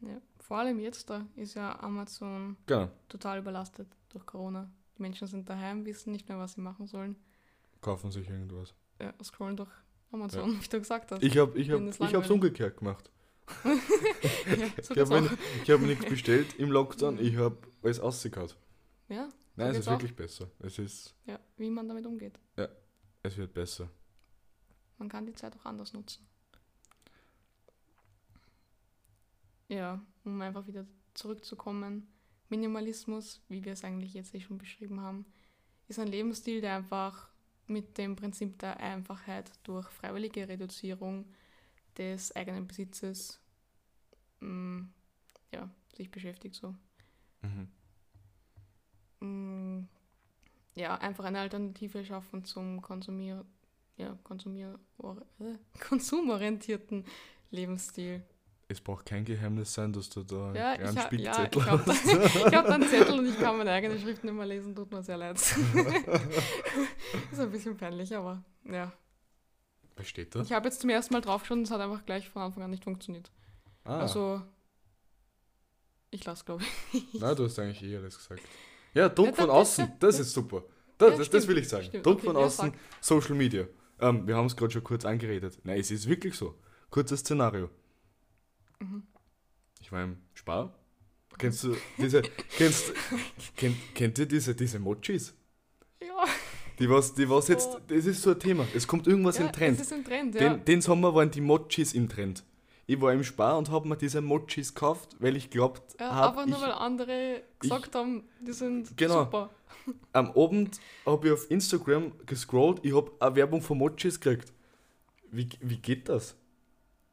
Ja. 0.00 0.20
Vor 0.38 0.58
allem 0.58 0.78
jetzt 0.78 1.10
da 1.10 1.26
ist 1.36 1.54
ja 1.54 1.78
Amazon 1.80 2.56
Genau. 2.66 2.90
total 3.08 3.38
überlastet 3.40 3.88
durch 4.10 4.24
Corona. 4.26 4.70
Die 4.96 5.02
Menschen 5.02 5.26
sind 5.28 5.48
daheim, 5.48 5.84
wissen 5.84 6.12
nicht 6.12 6.28
mehr, 6.28 6.38
was 6.38 6.52
sie 6.54 6.60
machen 6.60 6.86
sollen. 6.86 7.16
kaufen 7.80 8.10
sich 8.10 8.28
irgendwas. 8.28 8.74
Ja, 9.00 9.14
scrollen 9.24 9.56
durch 9.56 9.70
Amazon, 10.12 10.52
wie 10.62 10.68
du 10.68 10.78
gesagt 10.78 11.10
hast. 11.12 11.22
Ich 11.22 11.36
habe 11.38 11.58
ich 11.58 11.70
hab, 11.70 11.80
es 11.80 11.94
ich 11.96 12.00
langweilig- 12.00 12.30
umgekehrt 12.30 12.76
gemacht. 12.78 13.10
ja, 14.58 14.82
so 14.82 14.94
Ich 14.94 15.00
habe 15.00 15.34
hab 15.68 15.80
nichts 15.80 16.04
bestellt 16.06 16.54
im 16.58 16.70
Lockdown, 16.70 17.18
ich 17.18 17.36
habe 17.36 17.58
alles 17.82 18.00
ausgekaut. 18.00 18.56
Ja, 19.08 19.28
Nein, 19.56 19.70
es 19.72 19.78
ist 19.78 19.88
auch. 19.88 19.92
wirklich 19.92 20.14
besser. 20.14 20.50
Es 20.60 20.78
ist, 20.78 21.14
ja, 21.26 21.38
wie 21.56 21.70
man 21.70 21.88
damit 21.88 22.06
umgeht. 22.06 22.38
es 23.22 23.36
wird 23.36 23.52
besser. 23.52 23.90
Man 24.98 25.08
kann 25.08 25.26
die 25.26 25.34
Zeit 25.34 25.56
auch 25.56 25.64
anders 25.64 25.92
nutzen. 25.92 26.26
Ja, 29.68 30.04
um 30.24 30.40
einfach 30.42 30.66
wieder 30.66 30.86
zurückzukommen. 31.14 32.08
Minimalismus, 32.48 33.40
wie 33.48 33.64
wir 33.64 33.72
es 33.72 33.84
eigentlich 33.84 34.14
jetzt 34.14 34.34
eh 34.34 34.40
schon 34.40 34.58
beschrieben 34.58 35.00
haben, 35.00 35.24
ist 35.88 35.98
ein 35.98 36.08
Lebensstil, 36.08 36.60
der 36.60 36.76
einfach 36.76 37.28
mit 37.66 37.96
dem 37.98 38.16
Prinzip 38.16 38.58
der 38.58 38.78
Einfachheit 38.78 39.50
durch 39.62 39.88
freiwillige 39.88 40.48
Reduzierung 40.48 41.24
des 41.96 42.34
eigenen 42.34 42.66
Besitzes 42.66 43.39
mh, 44.40 44.86
ja, 45.52 45.68
sich 45.96 46.10
beschäftigt. 46.10 46.54
So. 46.54 46.74
Mhm. 47.42 47.68
Mh, 49.20 49.84
ja, 50.74 50.96
einfach 50.96 51.24
eine 51.24 51.40
Alternative 51.40 52.04
schaffen 52.04 52.44
zum 52.44 52.80
Konsumier 52.82 53.44
ja, 54.00 54.16
Konsumier 54.24 54.78
äh, 55.40 55.54
konsumorientierten 55.88 57.04
Lebensstil. 57.50 58.22
Es 58.68 58.80
braucht 58.80 59.04
kein 59.04 59.24
Geheimnis 59.24 59.74
sein, 59.74 59.92
dass 59.92 60.08
du 60.08 60.22
da 60.22 60.54
Ja, 60.54 60.70
einen 60.70 60.96
ich, 60.96 60.96
ha, 60.96 61.02
ja, 61.02 61.06
Spickzettel 61.06 61.60
ich 61.60 61.68
habe 61.68 61.86
hast. 61.86 62.06
da, 62.06 62.24
ich 62.48 62.54
hab 62.54 62.66
da 62.66 62.74
einen 62.74 62.88
Zettel 62.88 63.18
und 63.18 63.26
ich 63.26 63.38
kann 63.38 63.58
meine 63.58 63.72
eigene 63.72 63.98
Schrift 64.00 64.22
nicht 64.24 64.32
mehr 64.32 64.46
lesen, 64.46 64.74
tut 64.74 64.90
mir 64.92 65.02
sehr 65.02 65.16
leid. 65.18 65.36
ist 65.38 65.54
ein 67.38 67.50
bisschen 67.50 67.76
peinlich, 67.76 68.14
aber 68.16 68.42
ja. 68.64 68.92
Was 69.96 70.08
steht 70.08 70.34
da? 70.34 70.40
Ich 70.42 70.52
habe 70.52 70.68
jetzt 70.68 70.80
zum 70.80 70.88
ersten 70.90 71.12
Mal 71.12 71.20
draufgeschaut 71.20 71.58
und 71.58 71.64
es 71.64 71.70
hat 71.72 71.80
einfach 71.80 72.06
gleich 72.06 72.28
von 72.30 72.42
Anfang 72.42 72.62
an 72.62 72.70
nicht 72.70 72.84
funktioniert. 72.84 73.30
Ah, 73.84 74.00
Also, 74.00 74.42
ich 76.10 76.24
lasse, 76.24 76.44
glaube 76.44 76.64
ich. 76.92 77.20
nein, 77.20 77.36
du 77.36 77.44
hast 77.44 77.58
eigentlich 77.58 77.82
eh 77.82 77.96
alles 77.96 78.16
gesagt. 78.18 78.42
Ja, 78.94 79.08
Druck 79.08 79.28
Ja, 79.28 79.34
von 79.34 79.50
außen, 79.50 79.86
da- 79.86 80.06
das 80.06 80.16
da- 80.16 80.22
ist 80.22 80.32
super. 80.32 80.64
Das, 80.98 81.10
Ja, 81.12 81.16
das, 81.18 81.30
das 81.30 81.46
will 81.48 81.58
ich 81.58 81.68
sagen. 81.68 81.84
stimmt. 81.86 82.04
Druck 82.04 82.16
Okay, 82.18 82.26
von 82.26 82.36
ja, 82.36 82.42
außen, 82.42 82.70
sag. 82.72 82.78
Social 83.00 83.34
Media. 83.34 83.66
Ähm, 84.00 84.26
wir 84.26 84.36
haben 84.36 84.46
es 84.46 84.56
gerade 84.56 84.72
schon 84.72 84.84
kurz 84.84 85.04
angeredet. 85.04 85.58
Nein, 85.64 85.78
es 85.78 85.90
ist 85.90 86.08
wirklich 86.08 86.34
so. 86.34 86.58
Kurzes 86.90 87.20
Szenario. 87.20 87.70
Mhm. 88.80 89.04
Ich 89.80 89.90
war 89.92 90.02
im 90.04 90.18
Spar. 90.34 90.74
Kennst 91.38 91.64
du 91.64 91.76
diese, 91.96 92.22
kennst, 92.58 92.92
kennt, 93.56 93.76
kennt 93.94 94.18
ihr 94.18 94.26
diese, 94.26 94.54
diese 94.54 94.78
Mochis? 94.78 95.34
Ja, 96.02 96.24
Die 96.78 96.90
was, 96.90 97.14
die 97.14 97.28
was 97.30 97.48
jetzt, 97.48 97.68
das 97.86 98.04
ist 98.06 98.22
so 98.22 98.30
ein 98.32 98.40
Thema. 98.40 98.66
Es 98.74 98.86
kommt 98.86 99.06
irgendwas 99.06 99.38
ja 99.38 99.46
im 99.46 99.52
Trend. 99.52 99.76
es 99.78 99.86
ist 99.86 99.92
ein 99.92 100.04
Trend, 100.04 100.34
ja. 100.34 100.54
Den, 100.54 100.64
den 100.64 100.80
Sommer 100.82 101.14
waren 101.14 101.30
die 101.30 101.40
Mochis 101.40 101.92
im 101.94 102.08
Trend. 102.08 102.42
Ich 102.90 103.00
war 103.00 103.12
im 103.12 103.22
Spar 103.22 103.56
und 103.56 103.70
habe 103.70 103.86
mir 103.86 103.96
diese 103.96 104.20
Mochis 104.20 104.74
gekauft, 104.74 105.14
weil 105.20 105.36
ich 105.36 105.48
glaubt 105.48 105.94
ja 106.00 106.12
habe, 106.12 106.40
einfach 106.40 106.46
nur, 106.46 106.56
ich, 106.56 106.62
weil 106.64 106.72
andere 106.72 107.42
gesagt 107.60 107.94
haben, 107.94 108.24
die 108.40 108.52
sind 108.52 108.96
Genau. 108.96 109.26
super. 109.26 109.50
am 110.12 110.32
Abend 110.32 110.80
habe 111.06 111.28
ich 111.28 111.32
auf 111.32 111.48
Instagram 111.52 112.10
gescrollt, 112.26 112.80
ich 112.84 112.92
habe 112.92 113.12
eine 113.20 113.36
Werbung 113.36 113.62
von 113.62 113.78
Mochis 113.78 114.18
gekriegt. 114.18 114.52
Wie, 115.30 115.48
wie 115.60 115.76
geht 115.76 116.08
das? 116.08 116.34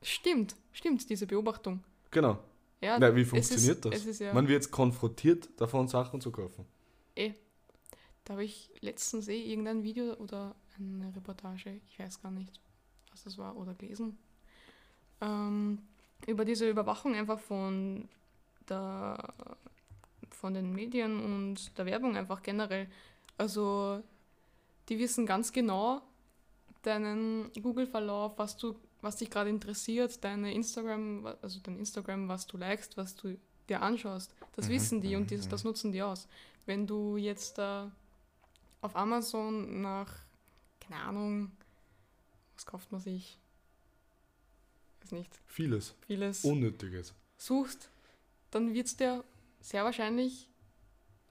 Stimmt, 0.01 0.55
stimmt, 0.71 1.07
diese 1.11 1.27
Beobachtung. 1.27 1.83
Genau. 2.09 2.39
Ja, 2.81 2.97
Na, 2.97 3.15
wie 3.15 3.23
funktioniert 3.23 3.85
ist, 3.85 3.85
das? 3.85 4.05
Ist 4.05 4.19
ja, 4.19 4.33
Man 4.33 4.47
wird 4.47 4.63
jetzt 4.63 4.71
konfrontiert, 4.71 5.47
davon 5.61 5.87
Sachen 5.87 6.21
zu 6.21 6.31
kaufen. 6.31 6.65
Da 8.23 8.33
habe 8.33 8.43
ich 8.43 8.71
letztens 8.81 9.27
eh 9.27 9.39
irgendein 9.43 9.83
Video 9.83 10.15
oder 10.15 10.55
eine 10.79 11.15
Reportage, 11.15 11.79
ich 11.87 11.99
weiß 11.99 12.19
gar 12.23 12.31
nicht, 12.31 12.59
was 13.11 13.23
das 13.25 13.37
war, 13.37 13.55
oder 13.55 13.75
gelesen, 13.75 14.17
ähm, 15.21 15.79
über 16.25 16.45
diese 16.45 16.69
Überwachung 16.69 17.15
einfach 17.15 17.39
von, 17.39 18.07
der, 18.69 19.33
von 20.29 20.53
den 20.53 20.73
Medien 20.73 21.19
und 21.23 21.77
der 21.77 21.85
Werbung 21.85 22.15
einfach 22.15 22.41
generell. 22.41 22.87
Also, 23.37 24.01
die 24.89 24.99
wissen 24.99 25.25
ganz 25.25 25.51
genau 25.51 26.01
deinen 26.81 27.51
Google-Verlauf, 27.61 28.37
was 28.37 28.57
du, 28.57 28.75
was 29.01 29.17
dich 29.17 29.29
gerade 29.29 29.49
interessiert, 29.49 30.23
deine 30.23 30.53
Instagram, 30.53 31.27
also 31.41 31.59
dein 31.61 31.77
Instagram, 31.79 32.27
was 32.27 32.47
du 32.47 32.57
likest, 32.57 32.97
was 32.97 33.15
du 33.15 33.37
dir 33.69 33.81
anschaust. 33.81 34.33
Das 34.55 34.67
Mhm, 34.67 34.71
wissen 34.73 35.01
die 35.01 35.15
und 35.15 35.29
mhm, 35.29 35.37
das, 35.37 35.47
das 35.49 35.63
nutzen 35.63 35.91
die 35.91 36.01
aus. 36.01 36.27
Wenn 36.65 36.87
du 36.87 37.17
jetzt 37.17 37.57
da 37.57 37.91
auf 38.81 38.95
Amazon 38.95 39.81
nach, 39.81 40.13
keine 40.79 41.01
Ahnung, 41.01 41.51
was 42.55 42.65
kauft 42.65 42.91
man 42.91 43.01
sich? 43.01 43.37
Weiß 45.07 45.11
nicht, 45.13 45.39
Vieles. 45.45 45.95
vieles 46.05 46.43
Unnötiges. 46.43 47.13
suchst, 47.37 47.89
dann 48.51 48.73
wird 48.73 48.87
es 48.87 48.97
dir 48.97 49.23
sehr 49.61 49.85
wahrscheinlich 49.85 50.49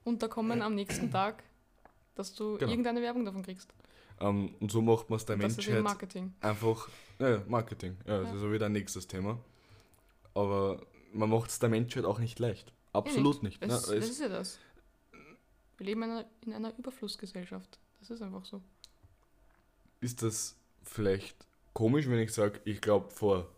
unterkommen 0.04 0.62
am 0.62 0.74
nächsten 0.74 1.10
Tag, 1.10 1.42
dass 2.14 2.34
du 2.34 2.56
Genau. 2.56 2.70
irgendeine 2.70 3.02
Werbung 3.02 3.24
davon 3.26 3.42
kriegst. 3.42 3.72
Ähm, 4.20 4.54
und 4.60 4.70
so 4.72 4.80
macht 4.80 5.10
man 5.10 5.18
es 5.18 5.26
der 5.26 5.36
das 5.36 5.52
ist 5.52 5.56
Menschheit 5.58 5.82
Marketing. 5.82 6.32
einfach. 6.40 6.88
Ja, 7.18 7.42
Marketing. 7.46 7.98
Ja, 8.06 8.20
das 8.22 8.30
Ja. 8.30 8.36
ist 8.36 8.42
auch 8.44 8.52
wieder 8.52 8.66
ein 8.66 8.72
nächstes 8.72 9.06
Thema. 9.06 9.38
Aber 10.32 10.80
man 11.12 11.28
macht 11.28 11.50
es 11.50 11.58
der 11.58 11.68
Menschheit 11.68 12.04
auch 12.06 12.18
nicht 12.18 12.38
leicht. 12.38 12.72
Absolut 12.94 13.42
nicht. 13.42 13.62
Das, 13.62 13.88
ne? 13.90 13.96
das 14.00 14.08
ist 14.08 14.20
ja 14.20 14.28
das. 14.28 14.58
Wir 15.76 15.84
leben 15.86 16.02
in 16.02 16.10
einer, 16.10 16.24
in 16.46 16.52
einer 16.54 16.78
Überflussgesellschaft. 16.78 17.78
Das 18.00 18.08
ist 18.08 18.22
einfach 18.22 18.46
so. 18.46 18.62
ist 20.00 20.22
das 20.22 20.56
vielleicht 20.82 21.36
komisch, 21.74 22.08
wenn 22.08 22.18
ich 22.20 22.32
sage, 22.32 22.60
ich 22.64 22.80
glaube 22.80 23.10
vor 23.10 23.50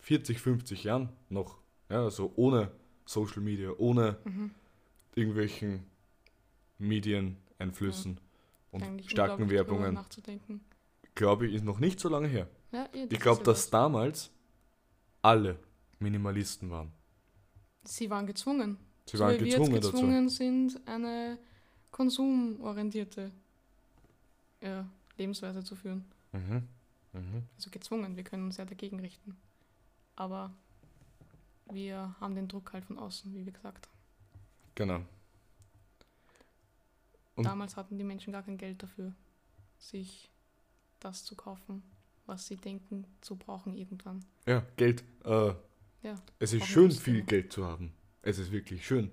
40, 0.00 0.40
50 0.40 0.84
Jahren 0.84 1.10
noch, 1.28 1.58
ja, 1.88 2.02
also 2.04 2.32
ohne 2.36 2.70
Social 3.04 3.40
Media, 3.42 3.72
ohne 3.78 4.18
Mhm. 4.24 4.50
irgendwelchen 5.14 5.84
Medieneinflüssen 6.78 8.20
und 8.70 8.82
Eigentlich 8.82 9.10
starken 9.10 9.50
Werbungen, 9.50 9.98
glaube 11.14 11.46
ich, 11.46 11.54
ist 11.54 11.64
noch 11.64 11.78
nicht 11.80 11.98
so 12.00 12.08
lange 12.08 12.28
her. 12.28 12.48
Ja, 12.72 12.84
das 12.92 13.02
Ich 13.10 13.20
glaube, 13.20 13.38
ja 13.38 13.44
dass 13.44 13.62
das. 13.62 13.70
damals 13.70 14.30
alle 15.22 15.58
Minimalisten 15.98 16.70
waren. 16.70 16.92
Sie 17.84 18.08
waren 18.10 18.26
gezwungen. 18.26 18.76
Sie 19.06 19.16
so 19.16 19.24
waren 19.24 19.38
gezwungen 19.38 19.68
wir 19.68 19.74
jetzt 19.76 19.86
dazu. 19.86 19.96
gezwungen 19.96 20.28
sind, 20.28 20.80
eine 20.86 21.38
konsumorientierte 21.90 23.32
ja, 24.62 24.86
Lebensweise 25.16 25.64
zu 25.64 25.74
führen. 25.74 26.04
Mhm. 26.32 26.68
Mhm. 27.14 27.42
Also 27.56 27.70
gezwungen, 27.70 28.16
wir 28.16 28.24
können 28.24 28.44
uns 28.44 28.58
ja 28.58 28.64
dagegen 28.64 29.00
richten. 29.00 29.36
Aber 30.18 30.52
wir 31.70 32.16
haben 32.20 32.34
den 32.34 32.48
Druck 32.48 32.72
halt 32.72 32.84
von 32.84 32.98
außen, 32.98 33.32
wie 33.34 33.46
wir 33.46 33.52
gesagt 33.52 33.86
haben. 33.86 33.98
Genau. 34.74 35.00
Und- 37.36 37.44
Damals 37.44 37.76
hatten 37.76 37.98
die 37.98 38.04
Menschen 38.04 38.32
gar 38.32 38.42
kein 38.42 38.58
Geld 38.58 38.82
dafür, 38.82 39.12
sich 39.78 40.28
das 40.98 41.24
zu 41.24 41.36
kaufen, 41.36 41.84
was 42.26 42.48
sie 42.48 42.56
denken 42.56 43.06
zu 43.20 43.36
brauchen 43.36 43.76
irgendwann. 43.76 44.24
Ja, 44.46 44.66
Geld. 44.76 45.04
Äh, 45.24 45.54
Ja, 46.02 46.14
es 46.40 46.52
ist 46.52 46.66
schön, 46.66 46.90
viel. 46.90 47.22
Geld 47.22 47.52
zu 47.52 47.64
haben. 47.64 47.92
Es 48.22 48.38
ist 48.38 48.50
wirklich 48.50 48.84
schön. 48.86 49.10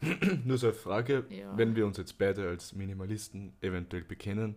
Nur 0.44 0.58
so 0.58 0.66
eine 0.66 0.74
Frage, 0.74 1.26
Ja. 1.30 1.56
wenn 1.56 1.74
wir 1.76 1.86
uns 1.86 1.96
jetzt 1.96 2.18
beide 2.18 2.48
als 2.48 2.74
Minimalisten 2.74 3.54
eventuell 3.62 4.04
bekennen, 4.04 4.56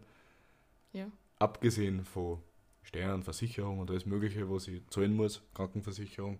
Ja. 0.92 1.10
abgesehen 1.40 2.04
von 2.04 2.42
Steuern, 2.88 3.24
Versicherung 3.24 3.80
und 3.80 3.90
alles 3.92 4.06
Mögliche, 4.06 4.50
was 4.50 4.68
ich 4.68 4.82
zahlen 4.90 5.14
muss, 5.14 5.42
Krankenversicherung, 5.54 6.40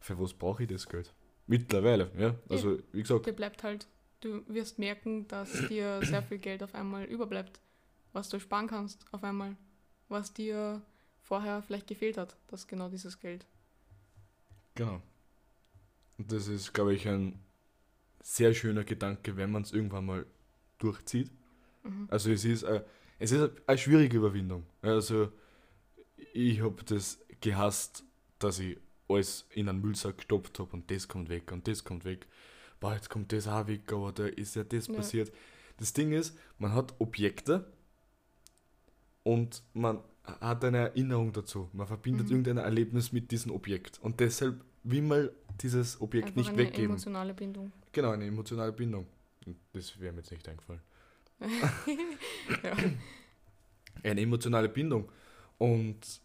für 0.00 0.18
was 0.18 0.32
brauche 0.32 0.62
ich 0.62 0.68
das 0.68 0.88
Geld? 0.88 1.12
Mittlerweile, 1.46 2.10
ja. 2.18 2.34
Also, 2.48 2.78
wie 2.92 3.02
gesagt, 3.02 3.26
Dir 3.26 3.32
bleibt 3.32 3.62
halt, 3.64 3.86
du 4.20 4.42
wirst 4.48 4.78
merken, 4.78 5.26
dass 5.28 5.50
dir 5.68 6.00
sehr 6.04 6.22
viel 6.22 6.38
Geld 6.38 6.62
auf 6.62 6.74
einmal 6.74 7.04
überbleibt, 7.04 7.60
was 8.12 8.28
du 8.28 8.38
sparen 8.38 8.68
kannst 8.68 9.04
auf 9.12 9.22
einmal, 9.24 9.56
was 10.08 10.32
dir 10.32 10.80
vorher 11.22 11.62
vielleicht 11.62 11.86
gefehlt 11.86 12.18
hat, 12.18 12.36
das 12.48 12.66
genau 12.66 12.88
dieses 12.88 13.18
Geld. 13.18 13.46
genau. 14.74 15.02
Und 16.16 16.30
das 16.30 16.46
ist, 16.46 16.72
glaube 16.72 16.94
ich, 16.94 17.08
ein 17.08 17.40
sehr 18.20 18.54
schöner 18.54 18.84
Gedanke, 18.84 19.36
wenn 19.36 19.50
man 19.50 19.62
es 19.62 19.72
irgendwann 19.72 20.06
mal 20.06 20.26
durchzieht. 20.78 21.30
Mhm. 21.82 22.06
Also 22.08 22.30
es 22.30 22.44
ist, 22.44 22.62
äh, 22.62 22.84
es 23.18 23.32
ist 23.32 23.50
eine 23.66 23.78
schwierige 23.78 24.18
Überwindung. 24.18 24.64
Also 24.80 25.32
ich 26.32 26.60
habe 26.62 26.82
das 26.84 27.18
gehasst, 27.40 28.04
dass 28.38 28.58
ich 28.58 28.78
alles 29.08 29.46
in 29.50 29.68
einen 29.68 29.80
Müllsack 29.80 30.16
gestopft 30.18 30.58
habe 30.58 30.70
und 30.72 30.90
das 30.90 31.08
kommt 31.08 31.28
weg 31.28 31.52
und 31.52 31.66
das 31.68 31.84
kommt 31.84 32.04
weg. 32.04 32.26
Boah, 32.80 32.94
jetzt 32.94 33.10
kommt 33.10 33.32
das 33.32 33.46
auch 33.48 33.66
weg, 33.66 33.92
aber 33.92 34.12
da 34.12 34.26
ist 34.26 34.56
ja 34.56 34.64
das 34.64 34.86
Ja. 34.88 34.94
passiert. 34.94 35.32
Das 35.76 35.92
Ding 35.92 36.12
ist, 36.12 36.36
man 36.58 36.72
hat 36.72 36.94
Objekte 37.00 37.72
und 39.22 39.62
man 39.72 40.00
hat 40.24 40.64
eine 40.64 40.78
Erinnerung 40.78 41.32
dazu. 41.32 41.68
Man 41.72 41.86
verbindet 41.86 42.26
Mhm. 42.26 42.32
irgendein 42.32 42.58
Erlebnis 42.58 43.12
mit 43.12 43.30
diesem 43.30 43.50
Objekt. 43.52 43.98
Und 44.02 44.20
deshalb 44.20 44.62
will 44.82 45.02
man 45.02 45.30
dieses 45.60 46.00
Objekt 46.00 46.28
Einfach 46.28 46.36
nicht 46.36 46.48
eine 46.50 46.58
weggeben. 46.58 46.84
emotionale 46.86 47.34
Bindung. 47.34 47.72
Genau, 47.92 48.10
eine 48.10 48.26
emotionale 48.26 48.72
Bindung. 48.72 49.06
Das 49.72 49.98
wäre 50.00 50.12
mir 50.12 50.20
jetzt 50.20 50.30
nicht 50.30 50.48
eingefallen. 50.48 50.80
ja. 52.62 52.76
eine 54.02 54.20
emotionale 54.20 54.68
Bindung. 54.68 55.10
Und 55.58 56.20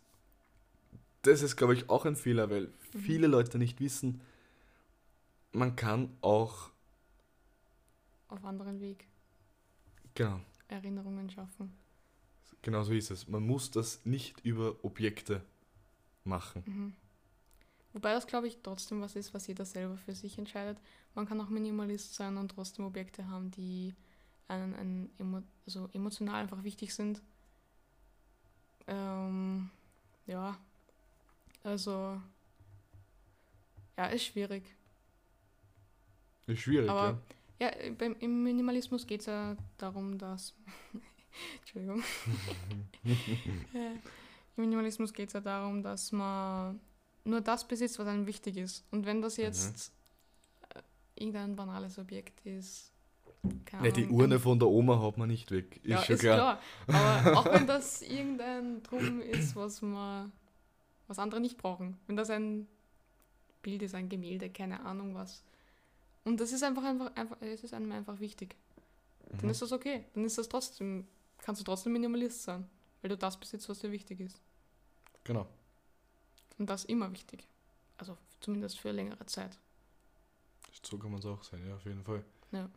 das 1.21 1.41
ist, 1.41 1.55
glaube 1.57 1.73
ich, 1.73 1.89
auch 1.89 2.05
ein 2.05 2.15
Fehler, 2.15 2.49
weil 2.49 2.69
Mhm. 2.93 2.99
viele 2.99 3.27
Leute 3.27 3.57
nicht 3.57 3.79
wissen, 3.79 4.21
man 5.51 5.75
kann 5.75 6.09
auch, 6.21 6.71
Auf 8.29 8.45
anderen 8.45 8.79
Weg 8.79 9.07
genau, 10.13 10.39
Erinnerungen 10.69 11.29
schaffen. 11.29 11.73
genau 12.61 12.83
so 12.83 12.93
ist 12.93 13.11
es. 13.11 13.27
Man 13.27 13.45
muss 13.45 13.71
das 13.71 14.05
nicht 14.05 14.39
über 14.45 14.75
Objekte 14.83 15.41
machen. 16.23 16.63
Mhm. 16.65 16.93
Wobei 17.93 18.13
das, 18.13 18.27
glaube 18.27 18.47
ich, 18.47 18.59
trotzdem 18.61 19.01
was 19.01 19.15
ist, 19.15 19.33
was 19.33 19.47
jeder 19.47 19.65
selber 19.65 19.97
für 19.97 20.13
sich 20.15 20.37
entscheidet. 20.37 20.79
Man 21.15 21.25
kann 21.25 21.41
auch 21.41 21.49
Minimalist 21.49 22.13
sein 22.15 22.37
und 22.37 22.49
trotzdem 22.49 22.85
Objekte 22.85 23.27
haben, 23.29 23.49
die 23.51 23.95
einen, 24.47 24.75
einen 24.75 25.09
emo 25.19 25.41
also 25.65 25.89
emotional 25.93 26.41
einfach 26.41 26.63
wichtig 26.63 26.93
sind. 26.93 27.21
Ähm, 28.89 29.69
ja, 30.25 30.57
also 31.63 32.19
ja, 33.97 34.05
ist 34.07 34.23
schwierig. 34.23 34.63
Ist 36.47 36.61
schwierig, 36.61 36.89
Aber 36.89 37.21
ja, 37.59 37.71
beim, 37.97 38.15
im 38.19 38.43
Minimalismus 38.43 39.05
geht 39.05 39.19
es 39.19 39.27
ja 39.27 39.55
darum, 39.77 40.17
dass. 40.17 40.55
Entschuldigung. 41.59 42.03
Im 43.73 44.01
Minimalismus 44.55 45.13
geht 45.13 45.27
es 45.27 45.33
ja 45.33 45.41
darum, 45.41 45.83
dass 45.83 46.11
man 46.11 46.79
nur 47.23 47.41
das 47.41 47.67
besitzt, 47.67 47.99
was 47.99 48.07
einem 48.07 48.25
wichtig 48.25 48.57
ist. 48.57 48.85
Und 48.91 49.05
wenn 49.05 49.21
das 49.21 49.37
jetzt 49.37 49.93
mhm. 50.73 50.81
irgendein 51.15 51.55
banales 51.55 51.99
Objekt 51.99 52.45
ist. 52.45 52.91
Ja, 53.83 53.91
die 53.91 54.07
Urne 54.07 54.39
von 54.39 54.59
der 54.59 54.67
Oma 54.67 55.01
hat 55.01 55.17
man 55.17 55.29
nicht 55.29 55.51
weg. 55.51 55.77
Ist 55.83 55.89
ja, 55.89 56.03
schon 56.03 56.15
ist 56.15 56.21
klar. 56.21 56.59
klar. 56.85 57.23
Aber 57.23 57.37
auch 57.37 57.45
wenn 57.45 57.67
das 57.67 58.01
irgendein 58.01 58.83
Drum 58.83 59.21
ist, 59.21 59.55
was 59.55 59.81
man 59.81 60.31
was 61.07 61.19
andere 61.19 61.39
nicht 61.39 61.57
brauchen. 61.57 61.97
Wenn 62.07 62.15
das 62.15 62.29
ein 62.29 62.67
Bild 63.61 63.81
ist, 63.81 63.95
ein 63.95 64.09
Gemälde, 64.09 64.49
keine 64.49 64.81
Ahnung 64.81 65.15
was. 65.15 65.43
Und 66.23 66.39
das 66.39 66.51
ist 66.51 66.63
einfach 66.63 66.83
einfach, 66.83 67.15
einfach 67.15 67.37
es 67.41 67.63
ist 67.63 67.73
einem 67.73 67.91
einfach 67.91 68.19
wichtig. 68.19 68.55
Mhm. 69.31 69.37
Dann 69.39 69.49
ist 69.49 69.61
das 69.61 69.71
okay. 69.71 70.05
Dann 70.13 70.25
ist 70.25 70.37
das 70.37 70.47
trotzdem, 70.49 71.07
kannst 71.39 71.61
du 71.61 71.65
trotzdem 71.65 71.93
Minimalist 71.93 72.43
sein, 72.43 72.69
weil 73.01 73.09
du 73.09 73.17
das 73.17 73.37
besitzt, 73.37 73.67
was 73.69 73.79
dir 73.79 73.91
wichtig 73.91 74.19
ist. 74.19 74.41
Genau. 75.23 75.47
Und 76.57 76.69
das 76.69 76.85
immer 76.85 77.11
wichtig. 77.11 77.47
Also 77.97 78.17
zumindest 78.39 78.79
für 78.79 78.91
längere 78.91 79.25
Zeit. 79.25 79.57
So 80.83 80.97
kann 80.97 81.11
man 81.11 81.19
es 81.19 81.25
auch 81.25 81.43
sein, 81.43 81.65
ja, 81.67 81.75
auf 81.75 81.85
jeden 81.85 82.03
Fall. 82.03 82.23
Ja. 82.51 82.69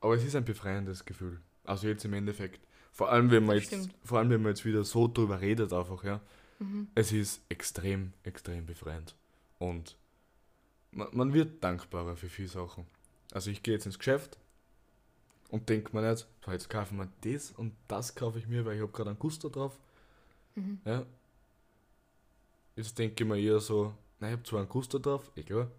Aber 0.00 0.14
es 0.14 0.24
ist 0.24 0.36
ein 0.36 0.44
befreiendes 0.44 1.04
Gefühl. 1.04 1.40
Also 1.64 1.88
jetzt 1.88 2.04
im 2.04 2.12
Endeffekt. 2.12 2.60
Vor 2.92 3.10
allem, 3.10 3.30
wenn 3.30 3.44
man, 3.44 3.58
jetzt, 3.58 3.90
vor 4.04 4.18
allem, 4.18 4.30
wenn 4.30 4.42
man 4.42 4.52
jetzt 4.52 4.64
wieder 4.64 4.84
so 4.84 5.08
drüber 5.08 5.40
redet, 5.40 5.72
einfach, 5.72 6.02
ja. 6.04 6.20
Mhm. 6.58 6.88
Es 6.94 7.12
ist 7.12 7.42
extrem, 7.48 8.12
extrem 8.22 8.64
befreiend. 8.64 9.14
Und 9.58 9.96
man, 10.92 11.08
man 11.12 11.32
wird 11.34 11.62
dankbarer 11.62 12.16
für 12.16 12.28
viele 12.28 12.48
Sachen. 12.48 12.86
Also 13.32 13.50
ich 13.50 13.62
gehe 13.62 13.74
jetzt 13.74 13.84
ins 13.86 13.98
Geschäft 13.98 14.38
und 15.50 15.68
denke 15.68 15.94
mir 15.94 16.08
nicht, 16.08 16.26
so 16.44 16.52
jetzt 16.52 16.70
kaufe 16.70 16.94
ich 16.94 16.98
mir 16.98 17.08
das 17.20 17.50
und 17.50 17.74
das 17.88 18.14
kaufe 18.14 18.38
ich 18.38 18.46
mir, 18.46 18.64
weil 18.64 18.76
ich 18.76 18.82
habe 18.82 18.92
gerade 18.92 19.10
einen 19.10 19.18
Guster 19.18 19.50
drauf. 19.50 19.78
Mhm. 20.54 20.80
Ja, 20.86 21.04
Jetzt 22.76 22.98
denke 22.98 23.24
ich 23.24 23.28
mir 23.28 23.38
eher 23.40 23.58
so, 23.58 23.94
nein, 24.20 24.30
ich 24.30 24.36
habe 24.36 24.42
zwar 24.42 24.60
einen 24.60 24.68
Guster 24.68 25.00
drauf, 25.00 25.32
egal, 25.34 25.70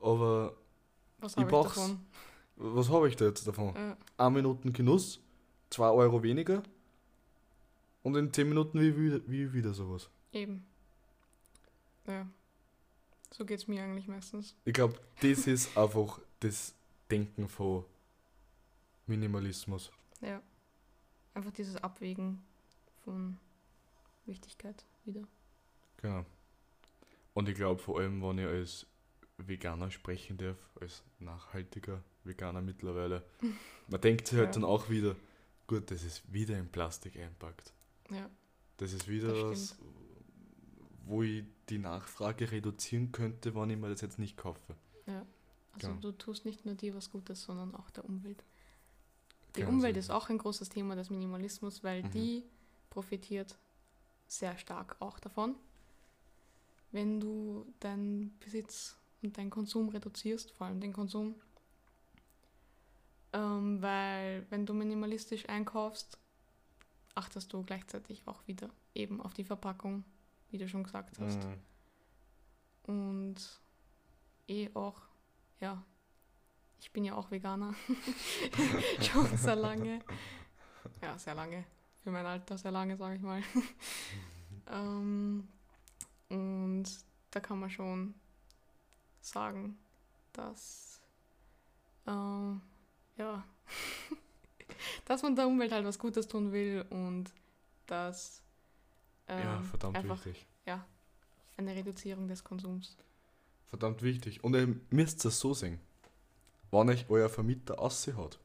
aber 0.00 0.56
was 1.20 1.36
ich 1.36 1.46
brauch's. 1.46 1.94
Was 2.56 2.88
habe 2.88 3.08
ich 3.08 3.16
da 3.16 3.24
jetzt 3.26 3.46
davon? 3.46 3.74
Ja. 3.74 3.96
Eine 4.16 4.30
Minuten 4.30 4.72
Genuss, 4.72 5.20
zwei 5.70 5.90
Euro 5.90 6.22
weniger 6.22 6.62
und 8.02 8.16
in 8.16 8.32
zehn 8.32 8.48
Minuten 8.48 8.80
wie, 8.80 8.96
wie, 8.96 9.22
wie 9.28 9.52
wieder 9.52 9.74
sowas. 9.74 10.08
Eben. 10.32 10.64
Ja. 12.06 12.28
So 13.32 13.44
geht 13.44 13.58
es 13.58 13.66
mir 13.66 13.82
eigentlich 13.82 14.06
meistens. 14.06 14.54
Ich 14.64 14.74
glaube, 14.74 15.00
das 15.20 15.46
ist 15.46 15.76
einfach 15.76 16.20
das 16.40 16.74
Denken 17.10 17.48
von 17.48 17.84
Minimalismus. 19.06 19.90
Ja. 20.20 20.40
Einfach 21.34 21.50
dieses 21.50 21.76
Abwägen 21.76 22.44
von 23.04 23.38
Wichtigkeit 24.26 24.84
wieder. 25.04 25.22
Genau. 25.96 26.24
Und 27.32 27.48
ich 27.48 27.56
glaube 27.56 27.82
vor 27.82 27.98
allem, 27.98 28.22
wenn 28.22 28.38
ich 28.38 28.46
als 28.46 28.86
Veganer 29.38 29.90
sprechen 29.90 30.36
darf, 30.36 30.56
als 30.80 31.02
nachhaltiger 31.18 32.02
Veganer 32.24 32.62
mittlerweile, 32.62 33.22
man 33.88 34.00
denkt 34.00 34.28
sich 34.28 34.38
halt 34.38 34.48
ja. 34.48 34.52
dann 34.52 34.64
auch 34.64 34.88
wieder, 34.88 35.16
gut, 35.66 35.90
das 35.90 36.02
ist 36.02 36.32
wieder 36.32 36.58
in 36.58 36.68
Plastik 36.68 37.16
einpackt. 37.16 37.72
Ja. 38.10 38.28
Das 38.76 38.92
ist 38.92 39.08
wieder 39.08 39.28
das 39.28 39.42
was, 39.50 39.76
wo 41.06 41.22
ich 41.22 41.44
die 41.68 41.78
Nachfrage 41.78 42.50
reduzieren 42.50 43.12
könnte, 43.12 43.54
wenn 43.54 43.70
ich 43.70 43.78
mir 43.78 43.88
das 43.88 44.00
jetzt 44.00 44.18
nicht 44.18 44.36
kaufe. 44.36 44.74
Ja. 45.06 45.24
Also 45.72 45.88
genau. 45.88 46.00
du 46.00 46.12
tust 46.12 46.44
nicht 46.44 46.64
nur 46.64 46.74
dir 46.74 46.94
was 46.94 47.10
Gutes, 47.10 47.42
sondern 47.42 47.74
auch 47.74 47.90
der 47.90 48.04
Umwelt. 48.04 48.44
Die 49.56 49.60
genau 49.60 49.72
Umwelt 49.72 49.94
so. 49.94 50.00
ist 50.00 50.10
auch 50.10 50.28
ein 50.28 50.38
großes 50.38 50.68
Thema 50.68 50.96
des 50.96 51.10
Minimalismus, 51.10 51.82
weil 51.82 52.02
mhm. 52.02 52.10
die 52.10 52.44
profitiert 52.90 53.56
sehr 54.26 54.56
stark 54.56 54.96
auch 55.00 55.18
davon 55.18 55.56
wenn 56.94 57.18
du 57.18 57.66
deinen 57.80 58.38
Besitz 58.38 58.96
und 59.20 59.36
deinen 59.36 59.50
Konsum 59.50 59.88
reduzierst, 59.88 60.52
vor 60.52 60.68
allem 60.68 60.80
den 60.80 60.92
Konsum. 60.92 61.34
Ähm, 63.34 63.82
weil 63.82 64.46
wenn 64.50 64.64
du 64.64 64.72
minimalistisch 64.72 65.48
einkaufst, 65.48 66.18
achtest 67.16 67.52
du 67.52 67.64
gleichzeitig 67.64 68.22
auch 68.26 68.46
wieder 68.46 68.70
eben 68.94 69.20
auf 69.20 69.34
die 69.34 69.44
Verpackung, 69.44 70.04
wie 70.50 70.58
du 70.58 70.68
schon 70.68 70.84
gesagt 70.84 71.18
hast. 71.18 71.40
Mhm. 72.86 72.94
Und 72.94 73.60
eh 74.46 74.70
auch, 74.74 75.02
ja, 75.60 75.82
ich 76.78 76.92
bin 76.92 77.04
ja 77.04 77.16
auch 77.16 77.32
Veganer. 77.32 77.74
schon 79.00 79.36
sehr 79.36 79.56
lange. 79.56 79.98
Ja, 81.02 81.18
sehr 81.18 81.34
lange. 81.34 81.64
Für 82.04 82.12
mein 82.12 82.26
Alter 82.26 82.56
sehr 82.56 82.70
lange, 82.70 82.96
sage 82.96 83.16
ich 83.16 83.22
mal. 83.22 83.42
ähm, 84.70 85.48
und 86.28 86.84
da 87.32 87.40
kann 87.40 87.58
man 87.58 87.70
schon 87.70 88.14
sagen, 89.20 89.76
dass 90.32 91.00
äh, 92.06 92.54
ja, 93.16 93.44
dass 95.04 95.22
man 95.22 95.36
der 95.36 95.46
Umwelt 95.46 95.72
halt 95.72 95.84
was 95.84 95.98
Gutes 95.98 96.28
tun 96.28 96.52
will 96.52 96.84
und 96.90 97.32
dass 97.86 98.42
äh, 99.28 99.40
ja, 99.40 99.62
verdammt 99.62 99.96
einfach, 99.96 100.24
wichtig. 100.24 100.46
Ja, 100.66 100.84
eine 101.56 101.74
Reduzierung 101.74 102.28
des 102.28 102.42
Konsums. 102.44 102.96
Verdammt 103.66 104.02
wichtig. 104.02 104.42
Und 104.44 104.54
ihr 104.54 104.74
müsst 104.90 105.24
es 105.24 105.40
so 105.40 105.54
sehen. 105.54 105.80
Wenn 106.70 106.88
euch 106.90 107.06
euer 107.08 107.28
Vermieter 107.28 107.76
hat 107.76 108.38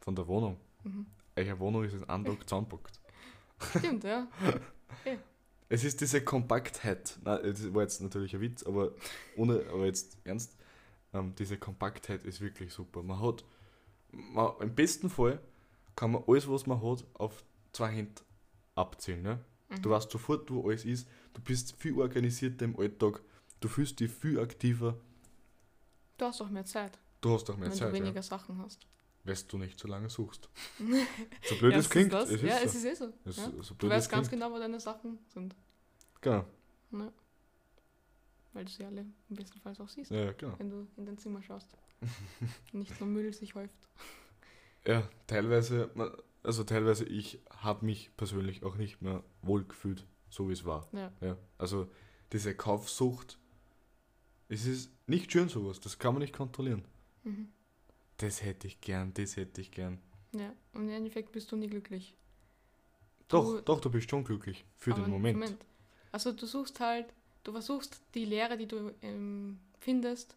von 0.00 0.16
der 0.16 0.26
Wohnung, 0.26 0.58
mhm. 0.84 1.06
eure 1.36 1.58
Wohnung 1.58 1.84
ist 1.84 1.94
in 1.94 2.04
einem 2.04 2.24
Tag 2.24 2.48
zusammengepackt. 2.48 3.00
Stimmt, 3.78 4.04
ja. 4.04 4.26
Okay. 5.02 5.18
Es 5.68 5.84
ist 5.84 6.00
diese 6.00 6.20
Kompaktheit. 6.22 7.16
Nein, 7.22 7.38
das 7.44 7.72
war 7.72 7.82
jetzt 7.82 8.00
natürlich 8.00 8.34
ein 8.34 8.40
Witz, 8.40 8.64
aber 8.64 8.90
ohne, 9.36 9.64
aber 9.72 9.86
jetzt 9.86 10.18
ernst. 10.24 10.56
Ähm, 11.14 11.32
diese 11.36 11.58
Kompaktheit 11.58 12.24
ist 12.24 12.40
wirklich 12.40 12.72
super. 12.72 13.04
Man 13.04 13.20
hat, 13.20 13.44
man, 14.12 14.52
im 14.60 14.74
besten 14.74 15.10
Fall 15.10 15.40
kann 15.96 16.12
man 16.12 16.24
alles, 16.26 16.48
was 16.48 16.66
man 16.66 16.82
hat, 16.82 17.04
auf 17.14 17.44
zwei 17.72 17.88
Hände 17.88 18.22
abzählen. 18.74 19.22
Ne? 19.22 19.44
Mhm. 19.68 19.82
Du 19.82 19.90
weißt 19.90 20.10
sofort, 20.10 20.50
wo 20.50 20.68
alles 20.68 20.84
ist. 20.84 21.08
Du 21.34 21.40
bist 21.40 21.74
viel 21.76 21.98
organisierter 21.98 22.64
im 22.64 22.78
Alltag. 22.78 23.22
Du 23.60 23.68
fühlst 23.68 24.00
dich 24.00 24.10
viel 24.10 24.38
aktiver. 24.40 24.98
Du 26.16 26.24
hast 26.24 26.40
auch 26.40 26.50
mehr 26.50 26.64
Zeit. 26.64 26.98
Du 27.20 27.30
hast 27.32 27.48
auch 27.50 27.56
mehr 27.56 27.70
wenn 27.70 27.76
Zeit. 27.76 27.88
Wenn 27.88 28.00
du 28.00 28.06
weniger 28.06 28.16
ja. 28.16 28.22
Sachen 28.22 28.58
hast. 28.58 28.86
Weil 29.24 29.36
du 29.48 29.58
nicht 29.58 29.78
so 29.78 29.86
lange 29.86 30.08
suchst. 30.08 30.48
so 31.48 31.56
blöd 31.56 31.72
ja, 31.72 31.78
es 31.78 31.90
klingt. 31.90 32.12
Es 32.12 32.30
ist 32.30 32.42
ja, 32.42 32.58
so. 32.58 32.64
es 32.64 32.74
ist 32.74 32.84
eh 32.84 32.94
so. 32.94 33.12
Es, 33.24 33.36
ja. 33.36 33.50
so 33.60 33.74
du 33.74 33.88
weißt 33.88 34.10
ganz 34.10 34.30
genau, 34.30 34.50
wo 34.50 34.58
deine 34.58 34.80
Sachen 34.80 35.18
sind. 35.28 35.54
Genau. 36.20 36.44
Ja. 36.92 37.12
Weil 38.52 38.64
du 38.64 38.70
sie 38.70 38.84
alle 38.84 39.02
im 39.28 39.36
besten 39.36 39.60
Fall 39.60 39.74
auch 39.78 39.88
siehst. 39.88 40.10
Ja, 40.10 40.32
genau. 40.32 40.58
Wenn 40.58 40.70
du 40.70 40.86
in 40.96 41.06
dein 41.06 41.18
Zimmer 41.18 41.42
schaust. 41.42 41.68
nicht 42.72 42.98
nur 43.00 43.08
Müll 43.08 43.32
sich 43.32 43.54
häuft. 43.54 43.74
Ja, 44.86 45.08
teilweise, 45.26 45.90
also 46.42 46.64
teilweise, 46.64 47.04
ich 47.04 47.40
habe 47.50 47.84
mich 47.84 48.10
persönlich 48.16 48.62
auch 48.62 48.76
nicht 48.76 49.02
mehr 49.02 49.22
wohl 49.42 49.64
gefühlt, 49.64 50.06
so 50.30 50.48
wie 50.48 50.54
es 50.54 50.64
war. 50.64 50.88
Ja. 50.92 51.12
ja. 51.20 51.36
Also 51.58 51.88
diese 52.32 52.54
Kaufsucht, 52.54 53.38
es 54.48 54.66
ist 54.66 54.90
nicht 55.06 55.30
schön 55.30 55.48
sowas, 55.48 55.80
das 55.80 55.98
kann 55.98 56.14
man 56.14 56.22
nicht 56.22 56.32
kontrollieren. 56.32 56.84
Mhm 57.24 57.48
das 58.22 58.42
hätte 58.42 58.66
ich 58.66 58.80
gern, 58.80 59.12
das 59.14 59.36
hätte 59.36 59.60
ich 59.60 59.70
gern. 59.70 59.98
Ja, 60.32 60.52
und 60.74 60.88
im 60.88 60.94
Endeffekt 60.94 61.32
bist 61.32 61.50
du 61.50 61.56
nie 61.56 61.68
glücklich. 61.68 62.14
Doch, 63.28 63.56
du, 63.56 63.60
doch, 63.62 63.80
du 63.80 63.90
bist 63.90 64.10
schon 64.10 64.24
glücklich 64.24 64.64
für 64.76 64.92
den 64.92 65.08
Moment. 65.08 65.38
Moment. 65.38 65.64
Also 66.12 66.32
du 66.32 66.46
suchst 66.46 66.80
halt, 66.80 67.06
du 67.44 67.52
versuchst 67.52 68.02
die 68.14 68.24
Leere, 68.24 68.56
die 68.56 68.66
du 68.66 68.92
ähm, 69.02 69.58
findest, 69.78 70.36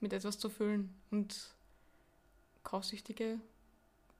mit 0.00 0.12
etwas 0.12 0.38
zu 0.38 0.48
füllen. 0.48 0.94
Und 1.10 1.54
Kaufsüchtige 2.62 3.38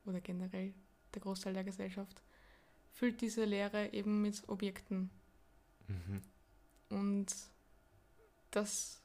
oder 0.04 0.20
generell 0.20 0.74
der 1.14 1.22
Großteil 1.22 1.54
der 1.54 1.64
Gesellschaft 1.64 2.22
füllt 2.92 3.20
diese 3.20 3.44
Leere 3.44 3.92
eben 3.92 4.22
mit 4.22 4.48
Objekten. 4.48 5.10
Mhm. 5.88 6.22
Und 6.90 7.26
das 8.50 9.02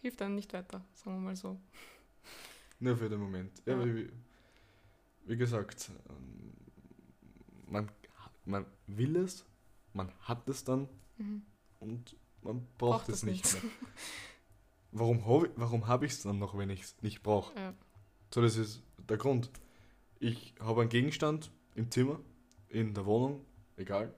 hilft 0.00 0.20
dann 0.20 0.34
nicht 0.34 0.52
weiter, 0.52 0.84
sagen 0.94 1.16
wir 1.16 1.20
mal 1.20 1.36
so. 1.36 1.60
Nur 2.80 2.96
für 2.96 3.08
den 3.08 3.20
Moment. 3.20 3.62
Ja, 3.66 3.78
ja. 3.78 3.94
Wie, 3.94 4.10
wie, 5.26 5.36
gesagt, 5.36 5.90
ähm, 6.08 6.52
man, 7.66 7.90
man 8.44 8.66
will 8.86 9.16
es, 9.16 9.44
man 9.92 10.10
hat 10.20 10.48
es 10.48 10.64
dann 10.64 10.88
mhm. 11.18 11.42
und 11.78 12.16
man 12.42 12.66
braucht, 12.78 13.06
Braucht 13.06 13.08
es 13.10 13.22
nicht. 13.22 13.52
mehr. 13.52 13.62
Warum 14.92 15.24
habe 15.26 15.46
ich, 15.46 15.52
warum 15.56 15.86
hab 15.86 16.02
ich 16.02 16.12
es 16.12 16.22
dann 16.22 16.38
noch, 16.38 16.56
wenn 16.56 16.70
ich 16.70 16.82
es 16.82 17.02
nicht 17.02 17.22
brauche? 17.22 17.54
Ja. 17.58 17.74
So, 18.34 18.42
das 18.42 18.56
ist 18.56 18.82
der 19.08 19.16
Grund. 19.16 19.50
Ich 20.18 20.54
habe 20.60 20.80
einen 20.82 20.90
Gegenstand 20.90 21.50
im 21.74 21.90
Zimmer, 21.90 22.20
in 22.68 22.94
der 22.94 23.06
Wohnung, 23.06 23.44
egal, 23.76 24.12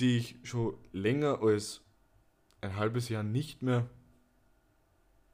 die 0.00 0.18
ich 0.18 0.36
schon 0.42 0.76
länger 0.92 1.40
als 1.42 1.82
ein 2.60 2.76
halbes 2.76 3.08
Jahr 3.08 3.22
nicht 3.22 3.62
mehr 3.62 3.88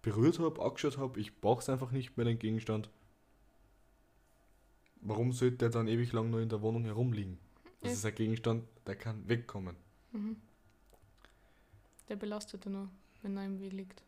berührt 0.02 0.38
habe, 0.38 0.62
angeschaut 0.62 0.98
habe. 0.98 1.20
Ich 1.20 1.40
brauche 1.40 1.60
es 1.60 1.68
einfach 1.68 1.90
nicht 1.90 2.16
mehr, 2.16 2.24
den 2.24 2.38
Gegenstand. 2.38 2.90
Warum 5.02 5.32
sollte 5.32 5.56
der 5.58 5.70
dann 5.70 5.88
ewig 5.88 6.12
lang 6.12 6.30
nur 6.30 6.40
in 6.40 6.48
der 6.48 6.62
Wohnung 6.62 6.84
herumliegen? 6.84 7.38
Das 7.80 7.90
Ja. 7.90 7.96
ist 7.98 8.06
ein 8.06 8.14
Gegenstand, 8.14 8.64
der 8.86 8.96
kann 8.96 9.26
wegkommen. 9.28 9.76
Mhm. 10.12 10.36
Der 12.08 12.16
belastet 12.16 12.66
nur, 12.66 12.90
wenn 13.22 13.36
er 13.36 13.44
im 13.44 13.60
Weg 13.60 13.72
liegt. 13.72 14.02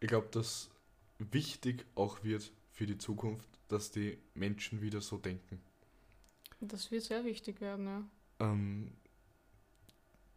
Ich 0.00 0.08
glaube, 0.08 0.28
dass 0.30 0.70
wichtig 1.18 1.84
auch 1.94 2.22
wird 2.22 2.52
für 2.70 2.86
die 2.86 2.98
Zukunft, 2.98 3.48
dass 3.68 3.90
die 3.90 4.18
Menschen 4.34 4.80
wieder 4.80 5.00
so 5.00 5.18
denken. 5.18 5.60
Das 6.60 6.90
wird 6.90 7.04
sehr 7.04 7.24
wichtig 7.24 7.60
werden, 7.60 7.86
ja. 7.86 8.04
ähm, 8.40 8.92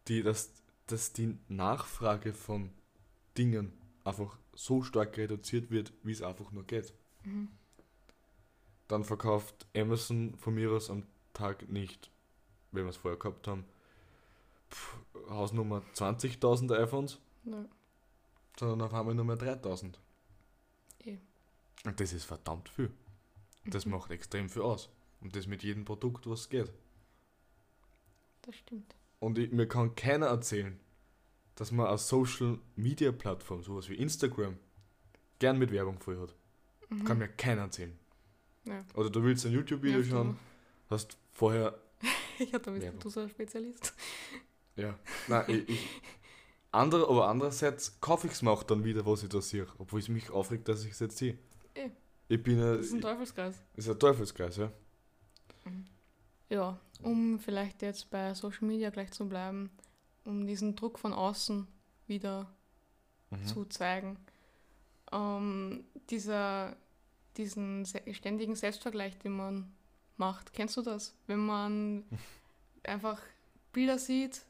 die, 0.08 0.22
dass, 0.22 0.52
dass 0.86 1.12
die 1.12 1.38
Nachfrage 1.48 2.32
von 2.32 2.70
Dingen 3.36 3.72
einfach 4.04 4.38
so 4.54 4.82
stark 4.82 5.16
reduziert 5.16 5.70
wird, 5.70 5.92
wie 6.02 6.12
es 6.12 6.22
einfach 6.22 6.52
nur 6.52 6.64
geht. 6.64 6.92
Mhm. 7.24 7.48
Dann 8.88 9.04
verkauft 9.04 9.66
Amazon 9.74 10.34
von 10.36 10.54
mir 10.54 10.70
aus 10.70 10.90
am 10.90 11.04
Tag 11.32 11.68
nicht, 11.70 12.10
wenn 12.72 12.84
wir 12.84 12.90
es 12.90 12.96
vorher 12.96 13.18
gehabt 13.18 13.48
haben, 13.48 13.64
pff, 14.70 14.96
Hausnummer 15.30 15.82
20.000 15.94 16.76
iPhones, 16.78 17.18
Ja. 17.44 17.64
sondern 18.58 18.82
auf 18.82 18.94
einmal 18.94 19.14
nur 19.14 19.24
mehr 19.24 19.36
3.000. 19.36 19.94
Eh. 21.04 21.18
Und 21.84 21.98
das 22.00 22.12
ist 22.12 22.24
verdammt 22.24 22.68
viel. 22.68 22.90
Das 23.64 23.84
Mhm. 23.86 23.92
macht 23.92 24.10
extrem 24.10 24.48
viel 24.48 24.62
aus. 24.62 24.88
Und 25.20 25.34
das 25.36 25.46
mit 25.46 25.62
jedem 25.62 25.84
Produkt, 25.84 26.26
was 26.28 26.48
geht. 26.48 26.70
Das 28.42 28.56
stimmt. 28.56 28.94
Und 29.20 29.38
ich, 29.38 29.52
mir 29.52 29.68
kann 29.68 29.94
keiner 29.94 30.26
erzählen, 30.26 30.78
dass 31.54 31.70
man 31.70 31.86
eine 31.86 31.98
Social 31.98 32.58
Media 32.76 33.12
Plattform, 33.12 33.62
sowas 33.62 33.88
wie 33.88 33.94
Instagram, 33.94 34.58
gern 35.38 35.58
mit 35.58 35.70
Werbung 35.70 35.98
voll 36.00 36.18
hat. 36.20 36.34
Mhm. 36.88 37.04
Kann 37.04 37.18
mir 37.18 37.28
keiner 37.28 37.62
erzählen. 37.62 37.96
Ja. 38.64 38.84
Oder 38.94 39.10
du 39.10 39.22
willst 39.22 39.44
ein 39.46 39.52
YouTube-Video 39.52 40.00
Ja, 40.00 40.04
schauen, 40.10 40.38
hast 40.90 41.16
vorher, 41.32 41.78
Ja, 42.38 42.58
da 42.58 42.70
bist 42.72 42.82
Werbung. 42.84 43.00
du 43.00 43.08
so 43.10 43.20
ein 43.20 43.28
Spezialist. 43.28 43.94
ja, 44.76 44.98
nein, 45.28 45.44
ich, 45.48 45.68
ich 45.68 45.88
andere, 46.72 47.08
aber 47.08 47.28
andererseits 47.28 48.00
kaufe 48.00 48.26
ich 48.26 48.32
es 48.32 48.42
mir 48.42 48.50
auch 48.50 48.62
dann 48.62 48.82
wieder, 48.84 49.04
was 49.06 49.22
ich 49.22 49.28
da 49.28 49.40
sehe, 49.40 49.66
obwohl 49.78 50.00
es 50.00 50.08
mich 50.08 50.30
aufregt, 50.30 50.68
dass 50.68 50.84
ich 50.84 50.92
es 50.92 51.00
jetzt 51.00 51.18
sehe. 51.18 51.38
Eh. 51.74 51.90
Ich 52.28 52.42
bin 52.42 52.58
ein, 52.58 52.76
Das 52.78 52.86
ist 52.86 52.92
ein 52.94 53.00
Teufelskreis. 53.00 53.62
ist 53.76 53.88
ein 53.88 53.98
Teufelskreis, 53.98 54.56
ja. 54.56 54.72
Ja, 56.48 56.78
um 57.02 57.38
vielleicht 57.38 57.82
jetzt 57.82 58.10
bei 58.10 58.34
Social 58.34 58.66
Media 58.66 58.90
gleich 58.90 59.10
zu 59.12 59.28
bleiben, 59.28 59.70
um 60.24 60.46
diesen 60.46 60.76
Druck 60.76 60.98
von 60.98 61.12
außen 61.12 61.66
wieder 62.06 62.50
Mhm. 63.30 63.46
zu 63.46 63.64
zeigen. 63.64 64.18
Ähm, 65.10 65.84
dieser, 66.10 66.76
diesen 67.38 67.86
se 67.86 68.02
ständigen 68.12 68.54
Selbstvergleich, 68.54 69.18
den 69.18 69.32
man 69.32 69.72
macht, 70.18 70.52
kennst 70.52 70.76
du 70.76 70.82
das? 70.82 71.14
Wenn 71.26 71.44
man 71.46 72.04
einfach 72.84 73.18
Bilder 73.72 73.98
sieht 73.98 74.42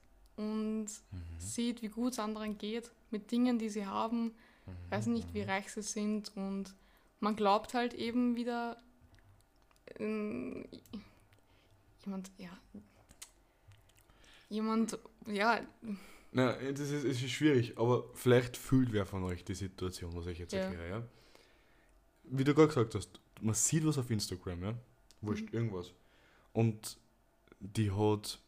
und 0.50 0.86
Mhm. 1.12 1.38
sieht, 1.38 1.82
wie 1.82 1.88
gut 1.88 2.12
es 2.12 2.18
anderen 2.18 2.58
geht, 2.58 2.90
mit 3.10 3.30
Dingen, 3.30 3.58
die 3.58 3.68
sie 3.68 3.86
haben, 3.86 4.32
weiß 4.90 5.06
nicht, 5.06 5.32
wie 5.34 5.42
reich 5.42 5.70
sie 5.72 5.82
sind 5.82 6.32
und 6.36 6.74
man 7.20 7.36
glaubt 7.36 7.74
halt 7.74 7.94
eben 7.94 8.36
wieder 8.36 8.76
ähm, 9.98 10.66
jemand, 12.04 12.30
ja, 12.38 12.50
jemand, 14.48 14.98
ja, 15.26 15.60
Na, 16.34 16.52
das 16.54 16.80
ist, 16.90 17.04
es 17.04 17.22
ist 17.22 17.30
schwierig, 17.30 17.76
aber 17.78 18.04
vielleicht 18.14 18.56
fühlt 18.56 18.92
wer 18.92 19.04
von 19.06 19.22
euch 19.24 19.44
die 19.44 19.54
Situation, 19.54 20.14
was 20.16 20.26
ich 20.26 20.38
jetzt 20.38 20.52
Ja. 20.52 20.60
erkläre, 20.60 20.88
ja? 20.88 21.02
Wie 22.24 22.44
du 22.44 22.54
gerade 22.54 22.68
gesagt 22.68 22.94
hast, 22.94 23.20
man 23.40 23.54
sieht 23.54 23.84
was 23.86 23.98
auf 23.98 24.10
Instagram, 24.10 24.62
ja? 24.62 24.74
Wurscht, 25.20 25.50
Mhm. 25.52 25.54
irgendwas. 25.58 25.92
Und 26.54 26.96
die 27.60 27.90
hat 27.90 28.40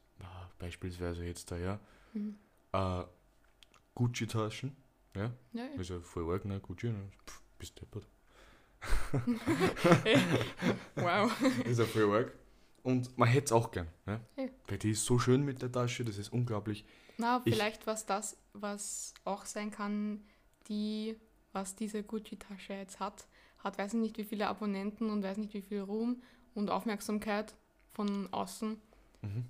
beispielsweise 0.65 1.25
jetzt 1.25 1.51
da, 1.51 1.57
ja, 1.59 1.79
mhm. 2.15 2.37
äh, 2.73 3.05
Gucci-Taschen, 3.95 4.75
ja? 5.15 5.31
ja, 5.53 5.65
ja. 5.77 5.83
Ja 5.83 6.01
voll 6.01 6.33
arg, 6.33 6.45
ne? 6.47 6.59
Gucci, 6.61 6.89
ne? 6.89 7.11
Pff, 7.27 7.43
bist 7.59 7.81
deppert. 7.81 8.07
wow. 10.97 11.31
ist 11.65 11.79
ja 11.79 11.85
voll 11.85 12.15
arg. 12.15 12.33
Und 12.83 13.17
man 13.17 13.29
hätte 13.29 13.47
es 13.47 13.53
auch 13.53 13.71
gern, 13.71 13.89
ne? 14.07 14.21
Ja. 14.37 14.45
Weil 14.69 14.79
die 14.79 14.91
ist 14.93 15.05
so 15.05 15.19
schön 15.19 15.43
mit 15.45 15.63
der 15.63 15.71
Tasche, 15.73 16.05
das 16.05 16.19
ist 16.19 16.33
unglaublich. 16.33 16.85
Na, 17.19 17.41
Ich- 17.45 17.55
vielleicht 17.55 17.87
was 17.87 18.07
das, 18.07 18.37
was 18.53 19.15
auch 19.25 19.45
sein 19.47 19.71
kann, 19.71 20.25
die, 20.69 21.17
was 21.53 21.77
diese 21.77 22.03
Gucci-Tasche 22.03 22.73
jetzt 22.75 23.01
hat, 23.01 23.27
hat 23.59 23.79
weiß 23.79 23.95
ich 23.95 24.01
nicht 24.01 24.19
wie 24.19 24.25
viele 24.25 24.49
Abonnenten 24.49 25.11
und 25.11 25.23
weiß 25.23 25.37
nicht 25.39 25.55
wie 25.55 25.63
viel 25.63 25.81
Ruhm 25.81 26.23
und 26.55 26.71
Aufmerksamkeit 26.71 27.55
von 27.93 28.31
außen. 28.33 28.81
Mhm. 29.23 29.45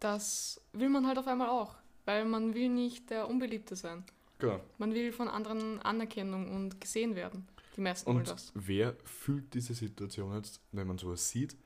Das 0.00 0.60
will 0.72 0.88
man 0.88 1.06
halt 1.06 1.18
auf 1.18 1.26
einmal 1.26 1.48
auch, 1.48 1.76
weil 2.04 2.24
man 2.24 2.54
will 2.54 2.68
nicht 2.68 3.10
der 3.10 3.28
Unbeliebte 3.28 3.76
sein. 3.76 4.04
Genau. 4.38 4.60
Man 4.78 4.92
will 4.92 5.12
von 5.12 5.28
anderen 5.28 5.80
Anerkennung 5.80 6.50
und 6.54 6.80
gesehen 6.80 7.14
werden. 7.14 7.46
Die 7.76 7.80
meisten 7.80 8.06
wollen 8.06 8.18
Und 8.18 8.28
das. 8.28 8.52
wer 8.54 8.94
fühlt 9.04 9.54
diese 9.54 9.74
Situation 9.74 10.34
jetzt, 10.36 10.60
wenn 10.72 10.86
man 10.86 10.98
sowas 10.98 11.30
sieht, 11.30 11.56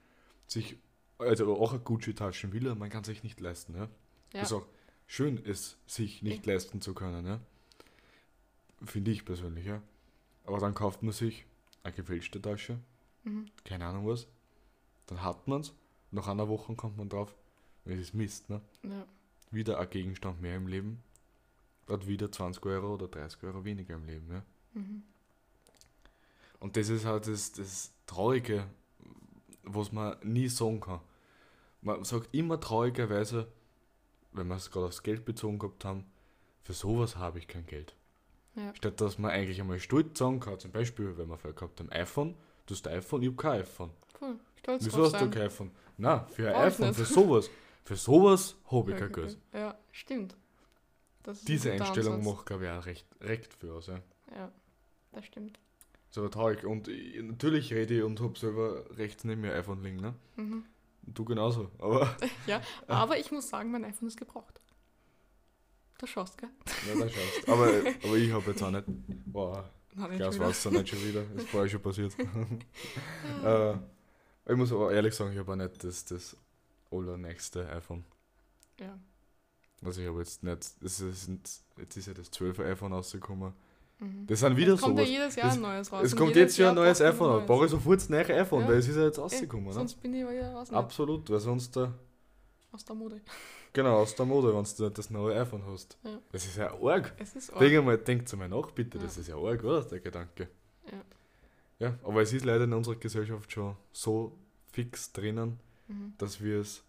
sich, 0.47 0.77
also 1.19 1.57
auch 1.57 1.73
eine 1.73 1.81
Gucci-Taschen 1.81 2.53
will, 2.53 2.73
man 2.75 2.91
kann 2.91 3.03
sich 3.05 3.23
nicht 3.23 3.41
leisten, 3.41 3.75
ja? 3.75 3.89
Ja. 4.33 4.43
Ist 4.43 4.53
auch 4.53 4.67
schön, 5.07 5.41
es 5.45 5.79
sich 5.87 6.23
nicht 6.23 6.45
leisten 6.47 6.81
zu 6.81 6.95
können, 6.95 7.27
ja? 7.27 7.41
Finde 8.85 9.11
ich 9.11 9.25
persönlich, 9.25 9.65
ja? 9.67 9.83
Aber 10.45 10.59
dann 10.59 10.75
kauft 10.75 11.03
man 11.03 11.13
sich 11.13 11.47
eine 11.83 11.95
gefälschte 11.95 12.41
Tasche, 12.41 12.79
Mhm. 13.25 13.47
keine 13.65 13.87
Ahnung 13.87 14.07
was, 14.07 14.29
dann 15.07 15.23
hat 15.23 15.49
man 15.49 15.63
es, 15.63 15.73
nach 16.13 16.29
einer 16.29 16.49
Woche 16.49 16.75
kommt 16.77 16.97
man 16.97 17.09
drauf, 17.09 17.35
es 17.87 17.99
ist 18.01 18.15
Mist, 18.15 18.49
ne? 18.51 18.61
Ja. 18.83 19.07
Wieder 19.51 19.79
ein 19.79 19.91
Gegenstand 19.91 20.41
mehr 20.41 20.57
im 20.57 20.67
Leben, 20.67 21.03
hat 21.89 22.07
wieder 22.07 22.31
20 22.31 22.65
Euro 22.67 22.95
oder 22.95 23.09
30 23.09 23.43
Euro 23.45 23.65
weniger 23.65 23.95
im 23.95 24.05
Leben, 24.07 24.31
ja? 24.31 24.43
Mhm. 24.75 25.03
Und 26.59 26.77
das 26.77 26.89
ist 26.89 27.05
halt 27.05 27.27
das, 27.27 27.53
das 27.53 27.93
Traurige, 28.07 28.67
was 29.63 29.93
man 29.93 30.17
nie 30.23 30.49
sagen 30.49 30.81
kann. 30.81 31.01
Man 31.83 32.03
sagt 32.05 32.29
immer 32.33 32.59
traurigerweise, 32.59 33.47
wenn 34.33 34.49
wir 34.49 34.57
es 34.57 34.71
gerade 34.71 34.87
aufs 34.87 35.03
Geld 35.03 35.25
bezogen 35.25 35.59
gehabt 35.59 35.85
haben, 35.85 36.05
für 36.63 36.73
sowas 36.73 37.17
habe 37.17 37.39
ich 37.39 37.47
kein 37.47 37.67
Geld. 37.67 37.95
Ja. 38.57 38.75
Statt 38.75 39.01
dass 39.01 39.19
man 39.19 39.31
eigentlich 39.31 39.61
einmal 39.61 39.79
stolz 39.79 40.19
sagen 40.19 40.41
kann, 40.41 40.59
zum 40.59 40.73
Beispiel, 40.73 41.17
wenn 41.17 41.29
wir 41.29 41.37
vorher 41.37 41.55
gehabt 41.55 41.79
haben, 41.79 41.93
iPhone, 41.93 42.35
du 42.67 42.75
hast 42.75 42.89
ein 42.89 42.99
iPhone, 42.99 43.23
ich 43.23 43.29
habe 43.29 43.37
kein 43.37 43.61
iPhone. 43.61 43.91
Cool. 44.21 44.37
Stolz 44.57 44.85
Wieso 44.87 45.05
hast 45.05 45.13
du 45.13 45.19
sein. 45.19 45.31
kein 45.31 45.43
iPhone? 45.43 45.71
Na, 45.99 46.27
für 46.27 46.49
ein 46.49 46.55
Brauch 46.55 46.63
iPhone, 46.63 46.89
nicht. 46.89 46.97
für 46.99 47.05
sowas, 47.05 47.51
für 47.87 47.97
sowas 47.97 48.57
habe 48.71 48.93
ich 48.93 48.99
kein 48.99 49.13
Geld. 49.13 49.39
Ja, 49.53 49.79
stimmt. 49.93 50.37
Das 51.23 51.41
ein 51.41 51.47
Diese 51.47 51.71
guter 51.71 51.85
Einstellung 51.85 52.15
Ansatz. 52.15 52.35
macht, 52.35 52.47
glaube 52.47 52.65
ich, 52.65 52.71
auch 52.71 52.87
recht, 52.87 53.07
recht 53.21 53.55
für 53.55 53.73
aus. 53.75 53.87
Ja. 53.87 54.01
Ja, 54.35 54.53
das 55.13 55.25
stimmt. 55.25 55.61
So 56.11 56.29
traurig. 56.29 56.65
Und 56.65 56.89
ich, 56.89 57.23
natürlich 57.23 57.73
rede 57.73 57.99
ich 57.99 58.03
und 58.03 58.21
habe 58.21 58.37
selber 58.37 58.85
rechts 58.97 59.23
neben 59.23 59.41
mir 59.43 59.55
iPhone 59.55 59.83
liegen, 59.85 60.01
ne? 60.01 60.15
Mhm. 60.35 60.65
Du 61.03 61.25
genauso. 61.25 61.71
Aber 61.79 62.17
Ja, 62.49 62.61
aber 62.89 63.19
ich 63.19 63.31
muss 63.31 63.49
sagen, 63.49 63.71
mein 63.71 63.85
iPhone 63.85 64.09
ist 64.09 64.17
gebraucht. 64.17 64.61
Du 65.99 66.07
schaust, 66.07 66.39
gell? 66.39 66.51
Ja, 66.89 67.01
da 67.01 67.09
schaust. 67.09 67.49
Aber, 67.49 67.67
aber 68.05 68.17
ich 68.17 68.33
habe 68.33 68.51
jetzt 68.51 68.63
auch 68.63 68.71
nicht. 68.73 68.85
Boah, 69.27 69.71
Nein, 69.95 70.17
Glas 70.17 70.35
schon 70.35 70.41
wieder. 70.41 70.49
Wasser 70.49 70.71
nicht 70.73 70.89
schon 70.89 71.05
wieder. 71.05 71.23
Ist 71.37 71.49
vorher 71.49 71.71
schon 71.71 71.83
passiert. 71.83 72.13
äh, 73.45 73.75
ich 74.49 74.57
muss 74.57 74.73
aber 74.73 74.93
ehrlich 74.93 75.15
sagen, 75.15 75.33
ich 75.33 75.39
habe 75.39 75.53
auch 75.53 75.57
nicht 75.57 75.85
das, 75.85 76.05
das 76.05 76.37
allernächste 76.91 77.69
iPhone. 77.71 78.05
Ja. 78.81 78.99
Also 79.85 80.01
ich 80.01 80.09
habe 80.09 80.19
jetzt 80.21 80.43
nicht. 80.43 80.83
Das 80.83 81.01
ist, 81.01 81.29
jetzt 81.79 81.97
ist 81.97 82.07
ja 82.07 82.15
das 82.15 82.33
12er 82.33 82.65
iPhone 82.71 82.93
rausgekommen. 82.93 83.53
Mhm. 83.99 84.27
Das 84.27 84.41
sind 84.41 84.57
wieder 84.57 84.75
es 84.75 84.81
kommt 84.83 84.97
sowas. 84.99 85.09
ja 85.11 85.19
jedes 85.21 85.37
Jahr 85.37 85.47
Das- 85.47 85.57
ein 85.57 85.63
neues 85.63 85.93
raus. 85.93 86.03
Es 86.05 86.17
kommt 86.17 86.37
jetzt 86.37 86.57
ja 86.59 86.69
ein 86.71 86.75
neues 86.75 87.01
iPhone. 87.01 87.31
neues. 87.37 87.47
Brauche 87.47 87.65
ich 87.67 87.71
sofort 87.71 88.01
das 88.01 88.09
neue 88.09 88.27
iPhone, 88.41 88.63
Ja. 88.63 88.69
weil 88.69 88.77
es 88.79 88.89
ist 88.89 88.97
ja 88.97 89.05
jetzt 89.05 89.19
rausgekommen. 89.19 89.67
Ne? 89.67 89.73
Sonst 89.73 89.95
bin 90.03 90.15
ich 90.15 90.21
ja 90.21 90.31
wieder 90.31 90.53
raus. 90.53 90.71
Absolut, 90.71 91.29
weil 91.31 91.41
sonst 91.41 91.75
da. 91.77 91.93
Aus 92.73 92.85
der 92.85 92.95
Mode. 92.95 93.21
Genau, 93.73 93.99
aus 93.99 94.15
der 94.15 94.27
Mode, 94.27 94.55
wenn 94.55 94.65
du 94.65 94.91
das 94.91 95.11
neue 95.11 95.41
iPhone 95.41 95.63
hast. 95.67 95.97
Ja. 96.03 96.19
Das 96.33 96.45
ist 96.45 96.57
ja 96.57 96.73
arg. 96.79 97.15
Es 97.19 97.35
ist 97.37 97.51
arg. 97.51 97.61
Denk 97.61 97.79
einmal, 97.79 97.99
denkt 97.99 98.31
einmal 98.33 98.49
nach, 98.49 98.71
bitte. 98.71 98.99
Ja. 98.99 99.05
Das 99.05 99.17
ist 99.17 99.29
ja 99.29 99.37
arg, 99.37 99.63
oder? 99.65 99.83
Der 99.83 100.01
Gedanke. 100.01 100.49
Ja. 100.91 101.03
Ja, 101.79 101.99
aber 102.05 102.23
es 102.23 102.33
ist 102.33 102.45
leider 102.45 102.65
in 102.65 102.73
unserer 102.73 102.97
Gesellschaft 102.97 103.51
schon 103.53 103.77
so 103.93 104.33
fix 104.73 105.13
drinnen, 105.13 105.59
Mhm. 105.89 106.15
dass 106.19 106.41
wir 106.41 106.61
es 106.61 106.83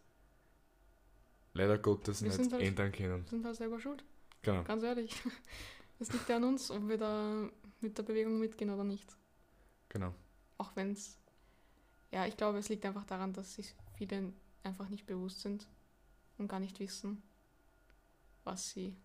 leider 1.53 1.77
Gottes 1.77 2.21
Wir 2.21 2.27
nicht 2.29 2.37
sind 2.37 2.53
halt- 2.53 2.63
ändern 2.63 2.91
können. 2.91 3.23
Wir 3.23 3.29
sind 3.29 3.45
halt 3.45 3.55
selber 3.55 3.79
schuld, 3.79 4.03
Genau. 4.41 4.63
ganz 4.63 4.83
ehrlich. 4.83 5.11
Es 5.99 6.13
liegt 6.13 6.29
ja 6.29 6.35
an 6.35 6.43
uns, 6.43 6.69
ob 6.69 6.87
wir 6.87 6.97
da 6.99 7.49
mit 7.81 7.97
der 7.97 8.03
Bewegung 8.03 8.37
mitgehen 8.39 8.69
oder 8.69 8.83
nicht. 8.83 9.15
genau. 9.89 10.13
Auch 10.59 10.75
wenn 10.75 10.91
es, 10.91 11.17
ja, 12.11 12.27
ich 12.27 12.37
glaube, 12.37 12.59
es 12.59 12.69
liegt 12.69 12.85
einfach 12.85 13.03
daran, 13.05 13.33
dass 13.33 13.55
sich 13.55 13.73
viele 13.97 14.31
einfach 14.63 14.89
nicht 14.89 15.07
bewusst 15.07 15.41
sind 15.41 15.67
und 16.37 16.47
gar 16.49 16.59
nicht 16.59 16.79
wissen, 16.79 17.23
was 18.43 18.69
sie. 18.69 18.95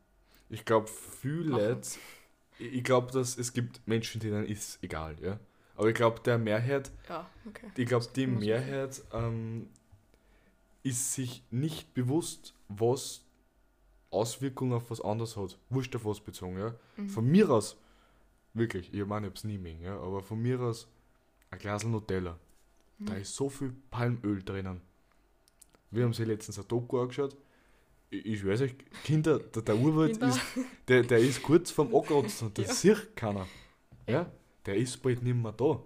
Ich 0.51 0.67
glaube, 0.67 0.87
viele 0.87 1.51
Machen. 1.53 1.81
Ich 2.59 2.85
glaube, 2.85 3.11
dass 3.11 3.39
es 3.39 3.55
gibt 3.55 3.87
Menschen, 3.89 4.21
denen 4.21 4.45
ist 4.47 4.83
egal, 4.83 5.17
ja. 5.23 5.41
Aber 5.77 5.89
ich 5.89 5.95
glaube, 5.95 6.21
der 6.21 6.37
Mehrheit, 6.37 6.91
Ja, 7.09 7.29
okay. 7.47 7.71
ich 7.75 7.87
glaube, 7.87 8.07
die 8.15 8.27
Mehrheit 8.27 9.03
ähm, 9.15 9.71
ist 10.83 11.13
sich 11.15 11.45
nicht 11.51 11.95
bewusst, 11.95 12.55
was 12.69 13.25
Auswirkungen 14.11 14.73
auf 14.75 14.91
was 14.91 15.01
anderes 15.01 15.37
hat. 15.37 15.59
Wurscht 15.71 15.95
auf 15.97 16.05
was 16.05 16.21
bezogen, 16.21 16.59
ja. 16.59 16.75
Mhm. 16.97 17.09
Von 17.09 17.27
mir 17.27 17.49
aus, 17.51 17.77
wirklich, 18.55 18.93
ich 18.93 19.07
meine, 19.07 19.27
ich 19.27 19.31
hab's 19.31 19.45
nie 19.45 19.59
mehr, 19.59 19.79
ja, 19.81 19.99
aber 20.01 20.23
von 20.23 20.41
mir 20.41 20.61
aus 20.61 20.89
ein 21.51 21.59
Glas 21.59 21.85
Nutella. 21.85 22.39
Da 22.99 23.15
Mhm. 23.15 23.21
ist 23.21 23.35
so 23.35 23.49
viel 23.49 23.73
Palmöl 23.91 24.43
drinnen. 24.43 24.81
Wir 25.91 26.05
haben 26.05 26.13
sie 26.15 26.25
letztens 26.25 26.59
ein 26.59 26.69
Doku 26.69 27.01
angeschaut. 27.01 27.37
Ich, 28.11 28.25
ich 28.27 28.47
weiß 28.47 28.61
euch, 28.63 28.75
Kinder, 29.05 29.39
der, 29.39 29.63
der 29.63 29.77
Urwald 29.77 30.13
Kinder. 30.13 30.29
ist, 30.29 30.41
der, 30.89 31.03
der 31.03 31.19
ist 31.19 31.43
kurz 31.43 31.71
vorm 31.71 31.95
Ankratzen 31.95 32.49
und 32.49 32.59
das 32.59 32.67
Ja. 32.83 32.95
sieht 32.97 33.17
keiner. 33.17 33.47
Ja, 34.07 34.31
der 34.67 34.77
ist 34.77 35.03
bald 35.03 35.23
nicht 35.23 35.35
mehr 35.37 35.53
da. 35.53 35.83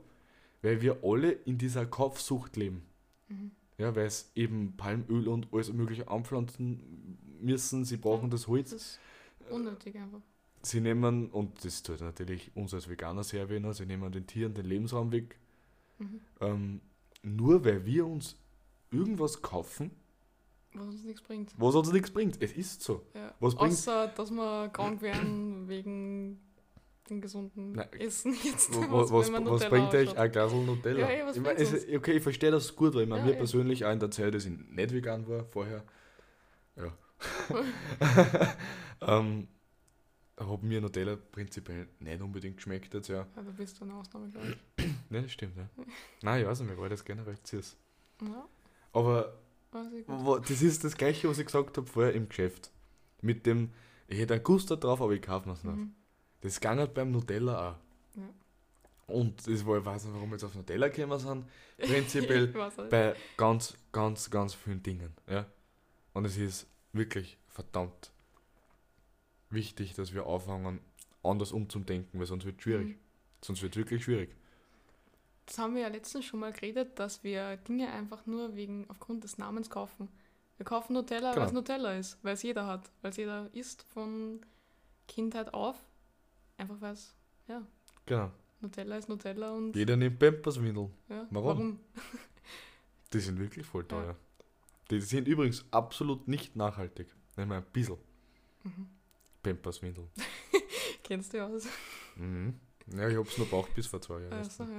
Weil 0.62 0.80
wir 0.82 0.98
alle 1.04 1.30
in 1.32 1.58
dieser 1.58 1.86
Kaufsucht 1.86 2.56
leben. 2.56 2.82
Mhm. 3.28 3.50
Ja, 3.78 3.94
weil 3.94 4.06
es 4.06 4.30
eben 4.34 4.76
Palmöl 4.76 5.28
und 5.28 5.48
alles 5.52 5.72
mögliche 5.72 6.08
anpflanzen 6.08 7.18
müssen. 7.40 7.84
Sie 7.84 7.96
brauchen 7.98 8.30
das 8.30 8.42
Das 8.42 8.48
Holz. 8.48 8.72
ist 8.72 9.00
unnötig 9.50 9.96
einfach. 9.96 10.20
Sie 10.62 10.80
nehmen, 10.80 11.28
und 11.30 11.64
das 11.64 11.82
tut 11.82 12.00
natürlich 12.00 12.50
uns 12.56 12.72
als 12.74 12.88
Veganer 12.88 13.22
sehr 13.22 13.48
weh, 13.48 13.60
ne, 13.60 13.72
sie 13.74 13.86
nehmen 13.86 14.10
den 14.10 14.26
Tieren 14.26 14.54
den 14.54 14.64
Lebensraum 14.66 15.12
weg. 15.12 15.38
Mhm. 15.98 16.20
Ähm, 16.40 16.80
nur 17.22 17.64
weil 17.64 17.84
wir 17.84 18.06
uns 18.06 18.36
irgendwas 18.90 19.42
kaufen, 19.42 19.90
Was 20.72 20.86
uns 20.88 21.04
nichts 21.04 21.22
bringt. 21.22 21.52
was 21.58 21.74
uns 21.74 21.92
nichts 21.92 22.10
bringt. 22.10 22.42
Es 22.42 22.52
ist 22.52 22.82
so. 22.82 23.02
Ja. 23.14 23.34
Was 23.40 23.54
bringt- 23.54 23.72
Außer, 23.72 24.08
dass 24.08 24.30
wir 24.30 24.68
krank 24.70 25.02
werden 25.02 25.68
wegen 25.68 26.40
den 27.08 27.20
gesunden 27.20 27.72
Nein. 27.72 27.88
Essen. 27.98 28.34
Jetzt, 28.42 28.70
Was, 28.74 29.10
was, 29.10 29.32
was, 29.32 29.44
was 29.44 29.68
bringt 29.68 29.94
euch 29.94 30.16
ein 30.16 30.32
Glas 30.32 30.52
Nutella? 30.52 31.10
Ja, 31.10 31.26
was 31.26 31.36
ich 31.36 31.42
mein, 31.42 31.56
es, 31.56 31.72
okay, 31.94 32.12
ich 32.12 32.22
verstehe 32.22 32.50
das 32.50 32.74
gut, 32.74 32.94
weil 32.94 33.02
ich 33.02 33.08
meine, 33.08 33.20
Ja, 33.20 33.26
mir 33.26 33.32
ja. 33.32 33.38
persönlich 33.38 33.84
auch 33.84 33.92
in 33.92 34.00
der 34.00 34.10
Zeit, 34.10 34.34
dass 34.34 34.44
ich 34.44 34.52
nicht 34.52 34.92
vegan 34.92 35.26
war 35.28 35.44
vorher, 35.44 35.84
ja, 36.76 36.92
ähm, 39.00 39.48
hat 40.38 40.62
mir 40.62 40.80
Nutella 40.80 41.16
prinzipiell 41.32 41.88
nicht 41.98 42.20
unbedingt 42.20 42.56
geschmeckt 42.56 42.92
jetzt, 42.92 43.08
ja. 43.08 43.26
Ja, 43.36 43.42
du 43.42 43.52
bist 43.52 43.80
eine 43.80 43.94
Ausnahme, 43.94 44.28
glaube 44.28 44.56
ich. 44.76 44.86
Ne, 45.08 45.22
das 45.22 45.30
stimmt, 45.32 45.56
ja. 45.56 45.68
Nein, 46.22 46.42
ich 46.42 46.48
weiß 46.48 46.60
nicht, 46.60 46.68
mir 46.70 46.78
war 46.78 46.88
das 46.88 47.04
generell 47.04 47.36
süß. 47.42 47.76
Ja, 48.22 48.48
Aber 48.92 49.32
Das 49.72 50.62
ist 50.62 50.82
das 50.84 50.96
gleiche, 50.96 51.28
was 51.28 51.38
ich 51.38 51.46
gesagt 51.46 51.76
habe 51.76 51.86
vorher 51.86 52.12
im 52.12 52.28
Geschäft. 52.28 52.72
Mit 53.22 53.46
dem, 53.46 53.70
ich 54.08 54.18
hätte 54.18 54.34
einen 54.34 54.42
Guster 54.42 54.76
drauf, 54.76 55.00
aber 55.00 55.12
ich 55.12 55.22
kaufe 55.22 55.48
mir's 55.48 55.62
nicht. 55.64 55.76
Mhm. 55.76 55.94
Das 56.46 56.60
ging 56.60 56.78
halt 56.78 56.94
beim 56.94 57.10
Nutella 57.10 57.70
auch. 57.70 57.76
Ja. 58.20 58.28
Und 59.14 59.46
das 59.46 59.66
war, 59.66 59.78
ich 59.78 59.84
weiß 59.84 60.04
nicht, 60.04 60.14
warum 60.14 60.30
wir 60.30 60.36
jetzt 60.36 60.44
auf 60.44 60.54
Nutella 60.54 60.88
gekommen 60.88 61.18
sind. 61.18 61.44
Prinzipiell 61.78 62.46
bei 62.88 63.14
ganz, 63.36 63.76
ganz, 63.92 64.30
ganz 64.30 64.54
vielen 64.54 64.82
Dingen. 64.82 65.12
Ja? 65.28 65.46
Und 66.12 66.24
es 66.24 66.36
ist 66.36 66.66
wirklich 66.92 67.36
verdammt 67.48 68.12
wichtig, 69.50 69.94
dass 69.94 70.14
wir 70.14 70.26
anfangen, 70.26 70.80
anders 71.22 71.52
umzudenken, 71.52 72.18
weil 72.18 72.26
sonst 72.26 72.44
wird 72.44 72.58
es 72.58 72.62
schwierig. 72.62 72.88
Mhm. 72.88 72.98
Sonst 73.42 73.62
wird 73.62 73.74
es 73.74 73.78
wirklich 73.78 74.04
schwierig. 74.04 74.30
Das 75.46 75.58
haben 75.58 75.74
wir 75.74 75.82
ja 75.82 75.88
letztens 75.88 76.24
schon 76.24 76.40
mal 76.40 76.52
geredet, 76.52 76.98
dass 76.98 77.22
wir 77.22 77.56
Dinge 77.56 77.92
einfach 77.92 78.26
nur 78.26 78.54
wegen 78.56 78.86
aufgrund 78.88 79.24
des 79.24 79.38
Namens 79.38 79.70
kaufen. 79.70 80.08
Wir 80.56 80.64
kaufen 80.64 80.94
Nutella, 80.94 81.28
weil 81.28 81.34
Genau. 81.34 81.46
es 81.46 81.52
Nutella 81.52 81.94
ist, 81.96 82.18
weil 82.22 82.34
es 82.34 82.42
jeder 82.42 82.66
hat, 82.66 82.90
weil 83.02 83.10
es 83.10 83.16
jeder 83.16 83.48
isst 83.52 83.82
von 83.82 84.40
Kindheit 85.06 85.52
auf. 85.54 85.76
Einfach 86.58 86.80
es, 86.82 87.14
ja, 87.48 87.66
Genau. 88.06 88.30
Nutella 88.60 88.96
ist 88.96 89.08
Nutella 89.08 89.52
und 89.52 89.76
Jeder 89.76 89.96
nimmt 89.96 90.18
Pampers-Windeln. 90.18 90.90
ja, 91.08 91.26
Warum? 91.30 91.78
Die 93.12 93.20
sind 93.20 93.38
wirklich 93.38 93.66
voll 93.66 93.82
Ja. 93.82 93.88
teuer. 93.88 94.16
Die 94.90 95.00
sind 95.00 95.28
übrigens 95.28 95.64
absolut 95.70 96.26
nicht 96.28 96.56
nachhaltig. 96.56 97.08
Nehmen 97.36 97.50
wir 97.50 97.56
ein 97.58 97.66
bisschen 97.72 97.98
Mhm. 98.62 98.88
Pampers-Windeln. 99.42 100.08
Kennst 101.04 101.34
du 101.34 101.44
aus? 101.44 101.66
Mhm. 102.16 102.58
Ja, 102.96 103.08
ich 103.08 103.16
hab's 103.16 103.36
nur 103.36 103.46
braucht 103.48 103.74
bis 103.74 103.86
vor 103.88 104.00
zwei 104.00 104.20
Jahren. 104.20 104.32
Also, 104.32 104.64
ja. 104.64 104.78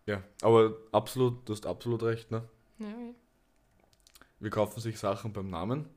Ja, 0.06 0.21
aber 0.41 0.75
absolut, 0.91 1.47
du 1.47 1.53
hast 1.53 1.65
absolut 1.65 2.03
recht, 2.03 2.29
ne? 2.29 2.43
Ja, 2.79 2.88
ja. 2.89 3.13
Wir 4.39 4.49
kaufen 4.49 4.82
sich 4.82 4.99
Sachen 4.99 5.32
beim 5.32 5.47
Namen, 5.49 5.88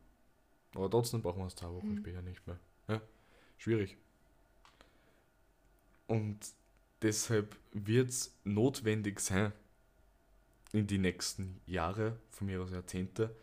aber 0.77 0.91
trotzdem 0.91 1.23
brauchen 1.23 1.41
wir 1.41 1.47
es 1.47 1.57
zwei 1.57 1.69
Wochen 1.69 1.93
Mhm. 1.95 1.99
später 1.99 2.23
nicht 2.23 2.47
mehr. 2.47 2.59
Ja, 2.89 3.01
schwierig. 3.59 3.97
Und 6.07 6.39
deshalb 7.03 7.57
wird 7.73 8.11
es 8.11 8.35
notwendig 8.45 9.21
sein, 9.21 9.53
in 10.73 10.87
die 10.87 10.99
nächsten 10.99 11.61
Jahre, 11.67 12.19
von 12.31 12.47
mir 12.49 12.61
aus 12.61 12.71
Jahrzehnte, 12.71 13.35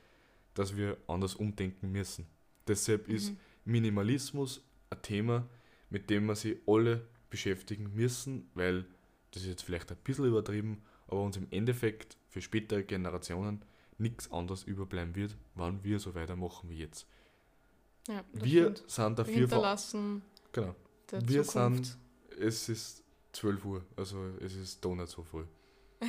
dass 0.54 0.76
wir 0.78 0.98
anders 1.08 1.36
umdenken 1.36 1.92
müssen. 1.92 2.28
Deshalb 2.68 3.08
ist 3.08 3.32
Mhm. 3.32 3.38
Minimalismus 3.66 4.62
ein 4.90 5.02
Thema, 5.02 5.48
mit 5.90 6.10
dem 6.10 6.26
wir 6.28 6.36
sich 6.36 6.58
alle 6.68 7.08
beschäftigen 7.30 7.94
müssen, 7.96 8.50
weil 8.54 8.86
das 9.32 9.42
ist 9.44 9.48
jetzt 9.50 9.64
vielleicht 9.64 9.92
ein 9.92 9.98
bisschen 10.04 10.26
übertrieben, 10.26 10.84
aber 11.08 11.24
uns 11.24 11.38
im 11.38 11.48
Endeffekt 11.50 12.18
für 12.30 12.42
spätere 12.42 12.84
Generationen 12.84 13.64
nichts 13.98 14.32
anderes 14.32 14.64
überbleiben 14.64 15.16
wird, 15.16 15.36
wann 15.56 15.84
wir 15.84 16.00
so 16.00 16.14
weitermachen 16.14 16.70
wie 16.70 16.78
jetzt. 16.78 17.08
Ja 18.08 18.24
wir 18.34 18.74
stimmt. 18.76 18.92
sind 18.92 19.20
dafür 19.20 19.34
hinterlassen 19.34 20.22
genau. 20.52 20.76
Wir 21.12 21.44
Zukunft. 21.44 21.98
Es 22.40 22.68
ist 22.70 23.04
12 23.34 23.66
Uhr, 23.66 23.86
also 23.96 24.18
es 24.40 24.56
ist 24.56 24.84
doch 24.84 24.96
nicht 24.96 25.10
so 25.10 25.24
früh. 25.24 25.46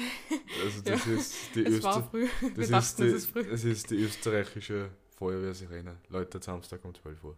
Also 0.65 0.81
das 0.83 1.07
ist 1.07 1.55
die 1.55 1.65
es 1.67 1.83
war 1.83 2.03
früh. 2.09 2.27
das 2.41 2.57
Wir 2.57 2.63
ist 2.63 2.73
dachten, 2.73 3.03
die, 3.03 3.09
es 3.09 3.15
ist 3.15 3.31
früh. 3.31 3.41
es 3.41 3.65
ist 3.65 3.91
die 3.91 3.97
österreichische 3.97 4.91
Feuerwehrsirene. 5.17 5.97
Leute, 6.09 6.43
Samstag 6.43 6.85
um 6.85 6.95
12 6.95 7.25
Uhr. 7.25 7.37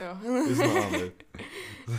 Ja. 0.00 0.12
Ist 0.46 0.58
noch 0.58 0.74
einmal. 0.74 1.12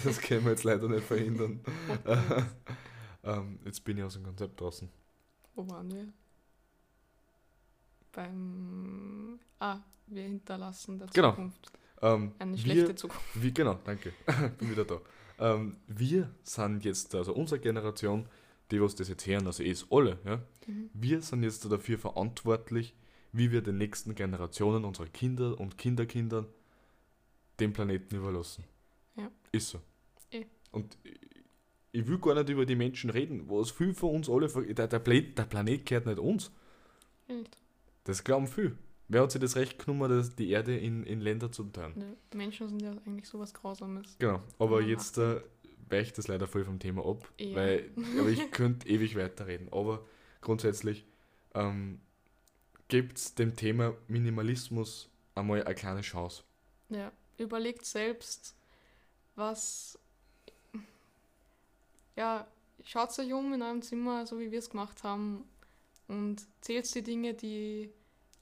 Das 0.04 0.20
können 0.20 0.44
wir 0.46 0.52
jetzt 0.52 0.64
leider 0.64 0.88
nicht 0.88 1.06
verhindern. 1.06 1.60
ähm, 3.24 3.60
jetzt 3.66 3.84
bin 3.84 3.98
ich 3.98 4.04
aus 4.04 4.14
dem 4.14 4.24
Konzept 4.24 4.60
draußen. 4.60 4.90
Wo 5.56 5.70
waren 5.70 5.92
wir? 5.92 6.08
Beim. 8.12 9.40
Ah, 9.60 9.80
wir 10.14 10.24
hinterlassen 10.24 11.00
der 11.00 11.08
Genau. 11.10 11.32
Zukunft. 11.32 11.72
Ähm, 12.02 12.32
Eine 12.40 12.52
wir- 12.54 12.58
schlechte 12.60 12.96
Zukunft. 12.96 13.24
Wie, 13.36 13.54
genau, 13.54 13.78
danke. 13.84 14.14
Bin 14.60 14.72
wieder 14.72 14.86
da. 14.86 15.02
Ähm, 15.40 15.78
wir 15.88 16.30
sind 16.44 16.84
jetzt, 16.86 17.14
also 17.16 17.34
unsere 17.34 17.60
Generation, 17.60 18.28
die 18.72 18.82
was 18.82 18.96
das 18.96 19.10
jetzt 19.10 19.26
hören, 19.26 19.48
also 19.48 19.64
eh 19.64 19.76
alle, 19.90 20.20
ja, 20.26 20.42
Mhm. 20.68 20.90
wir 20.94 21.22
sind 21.22 21.44
jetzt 21.44 21.70
dafür 21.72 21.98
verantwortlich, 21.98 22.94
wie 23.32 23.52
wir 23.52 23.62
den 23.62 23.78
nächsten 23.78 24.16
Generationen, 24.16 24.86
unsere 24.86 25.08
Kinder 25.10 25.60
und 25.60 25.78
Kinderkindern, 25.78 26.46
den 27.60 27.74
Planeten 27.74 28.16
überlassen. 28.16 28.64
Ja. 29.16 29.30
Ist 29.52 29.70
so. 29.70 29.80
Eh. 30.32 30.46
Und 30.72 30.98
ich- 31.04 31.20
ich 31.92 32.08
will 32.08 32.20
gar 32.20 32.36
nicht 32.36 32.50
über 32.50 32.66
die 32.66 32.76
Menschen 32.76 33.10
reden, 33.10 33.50
was 33.50 33.72
viel 33.72 33.94
von 33.94 34.16
uns 34.16 34.30
alle, 34.30 34.48
der, 34.48 34.88
der, 34.88 35.00
Pla- 35.00 35.22
der 35.36 35.44
Planet 35.46 35.86
gehört 35.86 36.06
nicht 36.06 36.20
uns. 36.20 36.52
Nicht. 37.28 37.58
Das 38.04 38.24
glauben 38.24 38.48
viel. 38.48 38.78
Wer 39.12 39.24
hat 39.24 39.32
sich 39.32 39.42
das 39.42 39.56
Recht 39.56 39.84
genommen, 39.84 40.10
das, 40.10 40.36
die 40.36 40.50
Erde 40.52 40.78
in, 40.78 41.04
in 41.04 41.20
Länder 41.20 41.52
zu 41.52 41.64
teilen? 41.66 41.94
Ne, 41.98 42.16
Menschen 42.36 42.70
sind 42.70 42.82
ja 42.82 42.92
eigentlich 43.06 43.28
sowas 43.28 43.54
Grausames. 43.54 44.16
Genau, 44.20 44.42
aber 44.60 44.82
jetzt 44.82 45.18
äh, 45.18 45.42
weicht 45.90 46.18
das 46.20 46.28
leider 46.28 46.48
voll 46.48 46.64
vom 46.64 46.78
Thema 46.80 47.04
ab, 47.06 47.28
Ja. 47.40 47.56
weil 47.56 47.92
aber 48.20 48.30
ich 48.30 48.52
könnte 48.52 48.88
ewig 48.88 49.16
weiterreden. 49.18 49.68
Aber 49.72 50.06
grundsätzlich 50.42 51.06
ähm, 51.56 52.00
gibt 52.88 53.18
es 53.18 53.34
dem 53.34 53.56
Thema 53.56 53.96
Minimalismus 54.08 55.10
einmal 55.34 55.64
eine 55.64 55.74
kleine 55.76 56.02
Chance. 56.02 56.44
Ja, 56.90 57.12
überlegt 57.38 57.86
selbst, 57.86 58.56
was. 59.36 59.98
Ja, 62.16 62.48
schaut 62.84 63.18
euch 63.18 63.34
um 63.34 63.54
in 63.54 63.62
eurem 63.62 63.82
Zimmer, 63.82 64.28
so 64.28 64.40
wie 64.40 64.52
wir 64.52 64.60
es 64.60 64.70
gemacht 64.70 65.04
haben, 65.04 65.46
und 66.08 66.46
zählt 66.62 66.94
die 66.94 67.02
Dinge, 67.04 67.34
die 67.34 67.90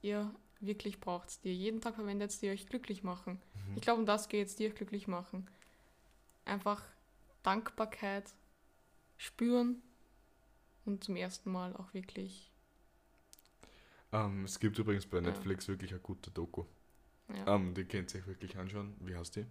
ihr 0.02 0.34
wirklich 0.60 1.00
braucht, 1.00 1.44
die 1.44 1.50
ihr 1.50 1.56
jeden 1.56 1.82
Tag 1.82 1.96
verwendet, 1.96 2.42
die 2.42 2.50
euch 2.50 2.66
glücklich 2.68 3.04
machen. 3.04 3.40
Mhm. 3.70 3.76
Ich 3.76 3.82
glaube, 3.82 4.00
um 4.00 4.06
das 4.06 4.28
geht 4.30 4.48
es, 4.48 4.56
die 4.56 4.68
euch 4.68 4.76
glücklich 4.76 5.08
machen. 5.08 5.48
Einfach 6.46 6.82
Dankbarkeit 7.44 8.34
spüren 9.18 9.82
und 10.86 11.04
zum 11.04 11.16
ersten 11.16 11.52
Mal 11.52 11.76
auch 11.76 11.94
wirklich. 11.94 12.52
Ähm, 14.12 14.46
es 14.46 14.60
gibt 14.60 14.78
übrigens 14.80 15.06
bei 15.06 15.18
Ja. 15.18 15.24
Netflix 15.24 15.68
wirklich 15.68 15.92
eine 15.92 16.00
gute 16.00 16.32
Doku. 16.32 16.64
Ja, 17.34 17.56
Ähm, 17.56 17.74
die 17.74 17.84
könnt 17.84 18.14
ihr 18.14 18.22
euch 18.22 18.28
wirklich 18.28 18.58
anschauen. 18.58 18.96
Wie 19.02 19.16
heißt 19.16 19.36
die? 19.36 19.46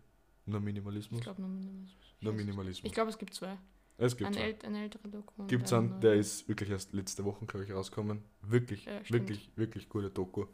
Nur 0.46 0.60
Minimalismus? 0.60 1.18
ich 1.18 1.24
glaube 1.24 1.42
nur 1.42 1.50
Minimalismus. 1.50 2.14
Nur. 2.20 2.32
Minimalismus. 2.32 2.86
Ich 2.88 2.94
glaube, 2.94 3.10
es 3.10 3.18
gibt 3.18 3.34
zwei. 3.34 3.58
es 3.98 4.16
gibt 4.16 4.28
Ein, 4.28 4.34
zwei. 4.34 4.42
ält, 4.42 4.64
ein 4.64 4.74
älterer 4.74 5.08
Doku. 5.08 5.42
und 5.42 5.48
Gibt's 5.48 5.72
einen 5.72 6.00
der 6.00 6.14
ist 6.14 6.48
wirklich 6.48 6.70
erst 6.70 6.92
letzte 6.94 7.24
Woche, 7.24 7.44
glaube 7.44 7.64
ich, 7.64 7.72
rausgekommen. 7.72 8.22
Wirklich, 8.42 8.84
Ja, 8.86 9.00
wirklich, 9.10 9.50
wirklich 9.56 9.88
gute 9.88 10.08
Doku. 10.10 10.46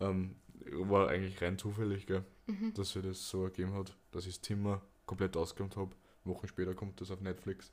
Ähm, 0.00 0.36
war 0.70 1.08
eigentlich 1.08 1.40
rein 1.42 1.58
zufällig, 1.58 2.06
gell, 2.06 2.24
Mhm. 2.46 2.74
dass 2.74 2.90
sich 2.92 3.02
das 3.02 3.28
so 3.28 3.44
ergeben 3.44 3.72
hat, 3.74 3.96
dass 4.12 4.26
ich 4.26 4.34
das 4.34 4.42
Zimmer 4.42 4.82
komplett 5.06 5.36
ausgeräumt 5.36 5.76
habe. 5.76 5.94
Wochen 6.24 6.46
später 6.48 6.74
kommt 6.74 7.00
das 7.00 7.10
auf 7.10 7.20
Netflix. 7.20 7.70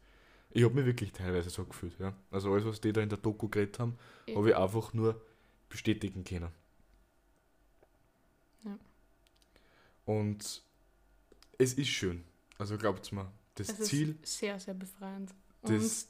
Ich 0.52 0.64
habe 0.64 0.74
mich 0.76 0.86
wirklich 0.86 1.12
teilweise 1.14 1.50
so 1.50 1.64
gefühlt, 1.66 1.98
ja. 2.00 2.14
Also 2.32 2.52
alles, 2.54 2.66
was 2.66 2.82
die 2.82 2.92
da 2.94 3.02
in 3.02 3.10
der 3.10 3.18
Doku 3.18 3.48
geredet 3.48 3.80
haben, 3.80 3.98
Eh. 4.28 4.36
habe 4.36 4.50
ich 4.50 4.56
einfach 4.56 4.94
nur 4.94 5.22
bestätigen 5.70 6.24
können. 6.26 6.50
Ja. 8.64 8.78
Und 10.06 10.62
es 11.58 11.74
ist 11.74 11.88
schön. 11.90 12.24
Also 12.58 12.78
glaubt 12.78 13.12
mir, 13.12 13.32
das 13.56 13.70
Es 13.70 13.88
Ziel, 13.88 14.18
ist 14.22 14.38
sehr, 14.40 14.60
sehr 14.60 14.74
befreiend. 14.74 15.34
Das, 15.64 16.08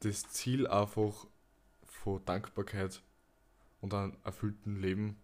das 0.00 0.22
Ziel 0.30 0.66
einfach 0.66 1.26
von 1.84 2.24
Dankbarkeit 2.24 3.02
und 3.80 3.94
einem 3.94 4.16
erfüllten 4.24 4.80
Leben, 4.80 5.16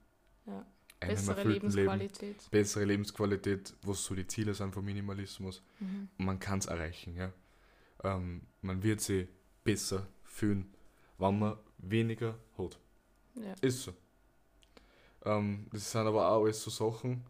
Ja. 0.47 0.67
bessere 1.01 1.37
erfüllten 1.37 1.71
Leben, 1.71 1.99
Lebensqualität. 1.99 2.51
bessere 2.51 2.85
Lebensqualität, 2.85 3.75
was 3.83 4.05
so 4.05 4.15
die 4.15 4.27
Ziele 4.27 4.55
sind 4.55 4.75
vom 4.75 4.85
Minimalismus. 4.85 5.63
Mhm. 5.79 6.09
Man 6.19 6.39
kann 6.39 6.59
es 6.59 6.67
erreichen, 6.67 7.17
ja. 7.17 7.33
Ähm, 8.03 8.43
man 8.63 8.83
wird 8.83 9.01
sich 9.01 9.29
besser 9.65 10.07
fühlen, 10.25 10.73
wenn 11.19 11.39
man 11.39 11.57
weniger 11.79 12.39
hat. 12.59 12.79
Ja. 13.35 13.55
Ist 13.61 13.83
so. 13.83 13.93
Ähm, 15.25 15.67
das 15.73 15.91
sind 15.91 16.07
aber 16.07 16.29
auch 16.29 16.43
alles 16.43 16.63
so 16.63 16.71
Sachen. 16.71 17.25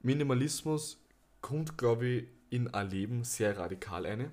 Minimalismus 0.00 0.98
kommt, 1.40 1.76
glaube 1.78 2.06
ich, 2.06 2.28
in 2.50 2.68
ein 2.74 2.90
Leben 2.90 3.24
sehr 3.24 3.56
radikal 3.56 4.06
eine. 4.06 4.30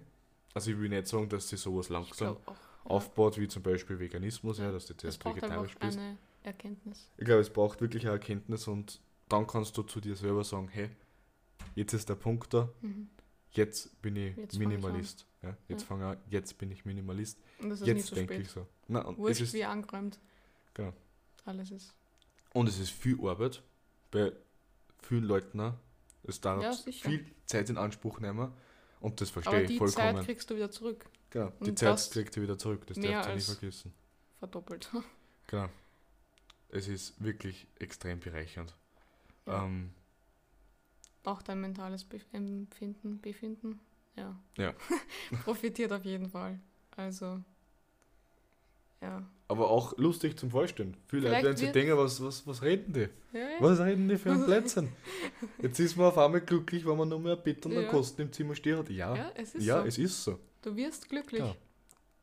Also 0.53 0.71
ich 0.71 0.79
will 0.79 0.89
nicht 0.89 1.07
sagen, 1.07 1.29
dass 1.29 1.49
sie 1.49 1.57
sowas 1.57 1.89
langsam 1.89 2.35
glaube 2.35 2.41
auch. 2.47 2.53
Ja. 2.53 2.91
aufbaut, 2.91 3.37
wie 3.37 3.47
zum 3.47 3.63
Beispiel 3.63 3.99
Veganismus, 3.99 4.57
ja, 4.57 4.71
dass 4.71 4.87
du 4.87 4.95
zuerst 4.97 5.23
vegetarisch 5.23 5.75
bist. 5.77 5.97
eine 5.97 6.17
Erkenntnis. 6.43 7.09
Ich 7.17 7.25
glaube, 7.25 7.41
es 7.41 7.49
braucht 7.49 7.81
wirklich 7.81 8.03
eine 8.03 8.13
Erkenntnis 8.13 8.67
und 8.67 9.01
dann 9.29 9.45
kannst 9.47 9.77
du 9.77 9.83
zu 9.83 9.99
dir 9.99 10.15
selber 10.15 10.43
sagen, 10.43 10.69
hey, 10.69 10.89
jetzt 11.75 11.93
ist 11.93 12.07
der 12.09 12.15
Punkt 12.15 12.53
da, 12.53 12.69
Mhm. 12.81 13.09
jetzt 13.51 14.01
bin 14.01 14.15
ich 14.15 14.35
Jetzt 14.37 14.53
fang 14.53 14.61
ich 14.61 14.67
Minimalist. 14.67 15.25
Ja, 15.43 15.57
jetzt 15.67 15.81
Ja. 15.81 15.87
fange 15.87 16.03
ich 16.05 16.09
an, 16.17 16.23
jetzt 16.29 16.57
bin 16.57 16.71
ich 16.71 16.85
Minimalist. 16.85 17.37
Und 17.59 17.69
das 17.69 17.81
ist 17.81 17.87
nicht 17.87 17.97
Jetzt 17.97 18.07
so 18.07 18.15
denke 18.15 18.35
ich 18.35 18.49
so. 18.49 18.65
Nein, 18.87 19.05
und, 19.05 19.13
es 19.15 19.19
Wurscht, 19.19 19.41
ist, 19.41 19.53
wie 19.53 19.65
angeräumt. 19.65 20.19
Genau. 20.73 20.93
Alles 21.45 21.71
ist. 21.71 21.93
und 22.53 22.67
es 22.69 22.79
ist 22.79 22.91
viel 22.91 23.19
Arbeit 23.25 23.61
bei 24.11 24.31
vielen 25.01 25.23
Leuten 25.25 25.59
auch. 25.61 25.73
Es 26.23 26.41
dauert 26.41 26.63
Ja, 26.63 26.91
viel 26.91 27.25
Zeit 27.45 27.69
in 27.69 27.77
Anspruch 27.77 28.19
nehmen 28.19 28.51
und 28.99 29.21
das 29.21 29.29
verstehe 29.29 29.61
ich 29.61 29.67
die 29.69 29.77
vollkommen. 29.77 30.15
Zeit 30.17 30.25
kriegst 30.25 30.49
du 30.49 30.55
wieder 30.55 30.71
zurück. 30.71 31.05
genau, 31.29 31.51
die 31.61 31.69
und 31.69 31.79
Zeit 31.79 32.09
kriegt 32.11 32.35
ihr 32.37 32.43
wieder 32.43 32.57
zurück, 32.57 32.85
das 32.87 32.97
darfst 32.99 33.29
du 33.29 33.35
nicht 33.35 33.45
vergessen. 33.45 33.93
Verdoppelt. 34.39 34.89
Genau. 35.47 35.69
Es 36.69 36.87
ist 36.87 37.21
wirklich 37.23 37.67
extrem 37.79 38.19
bereichernd. 38.19 38.75
Ja. 39.45 39.63
Ähm, 39.63 39.91
Auch 41.23 41.41
dein 41.41 41.61
mentales 41.61 42.03
Bef 42.03 42.25
Empfinden, 42.31 43.19
Befinden. 43.21 43.79
Ja. 44.15 44.37
Ja. 44.57 44.73
Profitiert 45.43 45.91
auf 45.91 46.03
jeden 46.03 46.29
Fall. 46.29 46.59
Also. 46.95 47.39
Ja. 48.99 49.23
aber 49.47 49.69
auch 49.69 49.95
lustig 49.97 50.39
zum 50.39 50.49
Vorstellen. 50.49 50.97
Viele 51.07 51.21
Leute 51.21 51.29
Vielleicht 51.29 51.45
werden 51.45 51.57
sich 51.57 51.71
denken, 51.71 51.97
was, 51.97 52.19
was, 52.19 52.47
was 52.47 52.63
reden 52.63 52.93
die? 52.93 53.07
Ja. 53.37 53.47
Was 53.59 53.79
reden 53.79 54.09
die 54.09 54.17
für 54.17 54.31
ein 54.31 54.43
Blödsinn? 54.45 54.89
Jetzt 55.61 55.79
ist 55.79 55.95
man 55.95 56.07
auf 56.07 56.17
einmal 56.17 56.41
glücklich, 56.41 56.83
wenn 56.83 56.97
man 56.97 57.07
nur 57.07 57.19
mehr 57.19 57.35
Bett 57.35 57.63
und. 57.67 57.87
Kosten 57.89 58.23
im 58.23 58.33
Zimmer 58.33 58.55
stehen 58.55 58.77
hat. 58.77 58.89
Ja, 58.89 59.15
ja 59.15 59.31
es 59.35 59.53
ist 59.53 59.63
ja 59.63 59.81
so. 59.81 59.87
es 59.87 59.97
ist 59.99 60.23
so. 60.23 60.39
Du 60.63 60.75
wirst 60.75 61.07
glücklich. 61.07 61.41
Ja. 61.41 61.55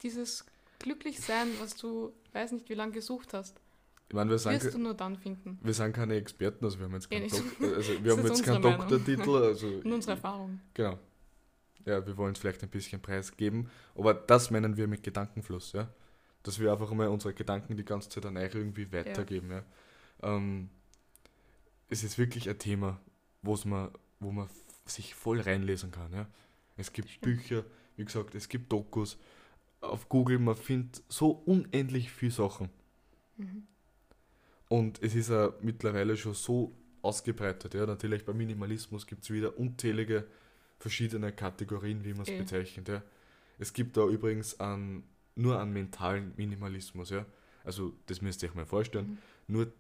Dieses 0.03 0.45
Glücklichsein, 0.81 1.49
was 1.61 1.77
du 1.77 2.13
weiß 2.33 2.53
nicht 2.53 2.69
wie 2.69 2.75
lange 2.75 2.93
gesucht 2.93 3.33
hast, 3.33 3.61
Ich 4.09 4.15
meine, 4.15 4.31
wir 4.31 4.39
sind, 4.39 4.63
wirst 4.63 4.75
du 4.75 4.79
nur 4.79 4.95
dann 4.95 5.17
finden. 5.17 5.59
wir 5.63 5.75
sind 5.75 5.93
keine 5.93 6.15
Experten, 6.15 6.65
also 6.65 6.79
wir 6.79 6.87
haben 6.87 6.95
jetzt 6.95 7.11
keinen. 7.11 7.29
Dok 7.29 7.75
also 7.75 7.93
wir 8.05 8.13
haben 8.13 8.27
jetzt 8.27 8.45
keinen. 8.45 8.63
Doktortitel. 8.63 9.29
Also 9.45 9.67
Und 9.67 9.93
unsere 9.93 10.13
Erfahrung. 10.13 10.61
Genau. 10.75 10.99
Ja, 11.87 12.07
wir 12.07 12.17
wollen 12.17 12.33
es 12.33 12.39
vielleicht 12.39 12.63
ein 12.63 12.71
bisschen 12.71 13.01
preisgeben, 13.01 13.69
aber 13.95 14.15
das 14.15 14.51
meinen 14.51 14.77
wir 14.77 14.87
mit 14.87 15.03
Gedankenfluss, 15.03 15.73
ja. 15.73 15.89
Dass 16.43 16.59
wir 16.59 16.73
einfach 16.73 16.91
mal 16.93 17.09
unsere 17.09 17.35
Gedanken 17.35 17.77
die 17.77 17.85
ganze 17.85 18.09
Zeit 18.09 18.25
an 18.27 18.37
euch 18.37 18.55
irgendwie 18.55 18.91
weitergeben, 18.93 19.51
ja. 19.51 19.65
Ähm, 20.23 20.71
es 21.89 22.03
ist 22.03 22.17
wirklich 22.19 22.49
ein 22.49 22.59
Thema, 22.59 23.01
wo's 23.43 23.65
man, 23.65 23.91
wo 24.21 24.31
man 24.31 24.49
sich 24.87 25.15
voll 25.15 25.41
reinlesen 25.41 25.91
kann, 25.91 26.13
ja. 26.13 26.27
Es 26.77 26.93
gibt 26.93 27.09
Stimmt. 27.09 27.23
Bücher, 27.23 27.65
wie 27.97 28.05
gesagt, 28.05 28.35
es 28.35 28.49
gibt 28.49 28.73
Dokus. 28.73 29.19
Auf 29.81 30.09
Google, 30.09 30.39
man 30.39 30.57
findet 30.57 31.03
so 31.09 31.31
unendlich 31.31 32.11
viele 32.11 32.33
Sachen. 32.33 32.71
Mhm. 33.37 33.67
Und 34.69 35.03
es 35.03 35.15
ist 35.15 35.31
ja 35.31 35.53
mittlerweile 35.61 36.17
schon 36.17 36.35
so 36.35 36.75
ausgebreitet. 37.03 37.75
Ja. 37.75 37.87
Natürlich 37.87 38.25
beim 38.25 38.37
Minimalismus 38.37 39.07
gibt 39.07 39.23
es 39.25 39.31
wieder 39.31 39.59
unzählige 39.59 40.27
verschiedene 40.79 41.33
Kategorien, 41.33 42.05
wie 42.05 42.13
man 42.13 42.23
es 42.23 42.29
Eh. 42.29 42.39
bezeichnet. 42.39 42.89
Ja. 42.89 43.03
Es 43.59 43.73
gibt 43.73 43.97
da 43.97 44.07
übrigens 44.07 44.59
an, 44.61 45.05
nur 45.37 45.61
einen 45.61 45.73
mentalen 45.73 46.33
Minimalismus. 46.37 47.11
Ja. 47.11 47.27
Also 47.63 47.95
das 48.07 48.21
müsst 48.23 48.43
ihr 48.43 48.49
euch 48.49 48.55
mal 48.55 48.67
vorstellen. 48.67 49.19
Mhm. 49.47 49.55
Nur 49.55 49.73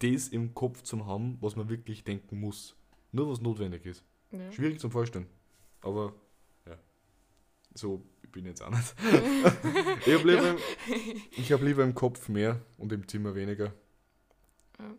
das 0.00 0.28
im 0.28 0.54
Kopf 0.54 0.82
zu 0.82 1.04
haben, 1.06 1.38
was 1.40 1.56
man 1.56 1.68
wirklich 1.68 2.04
denken 2.04 2.38
muss. 2.40 2.76
Nur 3.12 3.28
was 3.30 3.40
notwendig 3.40 3.84
ist. 3.84 4.04
Ja. 4.30 4.52
Schwierig 4.52 4.78
zum 4.78 4.90
Vorstellen. 4.90 5.26
Aber 5.80 6.14
ja, 6.66 6.78
so 7.74 8.04
bin 8.32 8.44
ich 8.44 8.50
jetzt 8.50 8.62
auch 8.62 8.70
nicht. 8.70 8.94
ich 10.06 10.14
habe 10.14 10.30
lieber, 10.30 10.50
im- 10.50 10.58
ich 11.32 11.52
hab 11.52 11.62
lieber 11.62 11.82
im 11.84 11.94
Kopf 11.94 12.28
mehr 12.28 12.60
und 12.76 12.92
im 12.92 13.06
Zimmer 13.08 13.34
weniger. 13.34 13.72
Ja. 14.78 14.94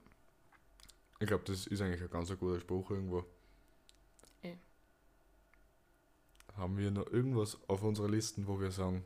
Ich 1.20 1.28
glaube, 1.28 1.44
das 1.46 1.68
ist 1.68 1.82
eigentlich 1.82 2.02
ein 2.02 2.10
ganz 2.10 2.30
guter 2.38 2.60
Spruch 2.60 2.92
irgendwo. 2.92 3.26
Eh. 4.42 4.56
Haben 6.56 6.78
wir 6.78 6.92
noch 6.92 7.08
irgendwas 7.08 7.58
auf 7.68 7.84
unserer 7.84 8.10
Listen, 8.10 8.48
wo 8.48 8.60
wir 8.60 8.72
sagen, 8.72 9.04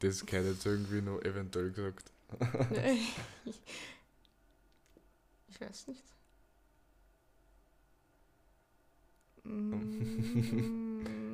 das 0.00 0.24
gehört 0.24 0.46
jetzt 0.46 0.66
irgendwie 0.66 1.02
noch 1.02 1.20
eventuell 1.22 1.70
gesagt? 1.70 2.10
ich 5.48 5.60
weiß 5.60 5.88
nicht. 5.88 6.04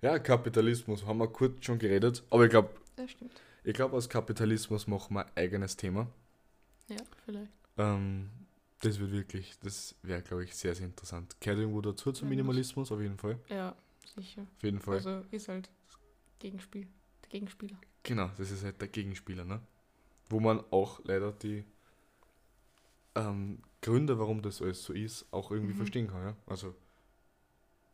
Ja, 0.00 0.16
Kapitalismus 0.20 1.04
haben 1.06 1.18
wir 1.18 1.26
kurz 1.26 1.64
schon 1.64 1.78
geredet, 1.80 2.22
aber 2.30 2.44
ich 2.44 2.50
glaube, 2.50 2.70
ich 3.64 3.74
glaube, 3.74 3.96
aus 3.96 4.08
Kapitalismus 4.08 4.86
machen 4.86 5.14
wir 5.14 5.26
ein 5.26 5.32
eigenes 5.36 5.76
Thema. 5.76 6.06
Ja, 6.88 6.98
vielleicht. 7.24 7.57
Ähm, 7.78 8.28
das 8.80 8.98
wird 8.98 9.10
wirklich, 9.12 9.58
das 9.60 9.94
wäre, 10.02 10.22
glaube 10.22 10.44
ich, 10.44 10.54
sehr, 10.54 10.74
sehr 10.74 10.86
interessant. 10.86 11.36
Gehört 11.40 11.60
irgendwo 11.60 11.80
dazu 11.80 12.12
zum 12.12 12.28
Minimalismus, 12.28 12.92
auf 12.92 13.00
jeden 13.00 13.18
Fall. 13.18 13.38
Ja, 13.48 13.74
sicher. 14.14 14.42
Auf 14.42 14.62
jeden 14.62 14.80
Fall. 14.80 14.96
Also 14.96 15.24
ist 15.30 15.48
halt 15.48 15.70
das 15.86 15.98
Gegenspiel. 16.38 16.86
Der 17.24 17.30
Gegenspieler. 17.30 17.76
Genau, 18.02 18.30
das 18.38 18.50
ist 18.50 18.62
halt 18.64 18.80
der 18.80 18.88
Gegenspieler, 18.88 19.44
ne? 19.44 19.60
Wo 20.28 20.38
man 20.40 20.60
auch 20.70 21.00
leider 21.04 21.32
die 21.32 21.64
ähm, 23.14 23.60
Gründe, 23.80 24.18
warum 24.18 24.42
das 24.42 24.62
alles 24.62 24.82
so 24.84 24.92
ist, 24.92 25.26
auch 25.32 25.50
irgendwie 25.50 25.72
Mhm. 25.72 25.78
verstehen 25.78 26.08
kann, 26.08 26.22
ja. 26.22 26.36
Also 26.46 26.74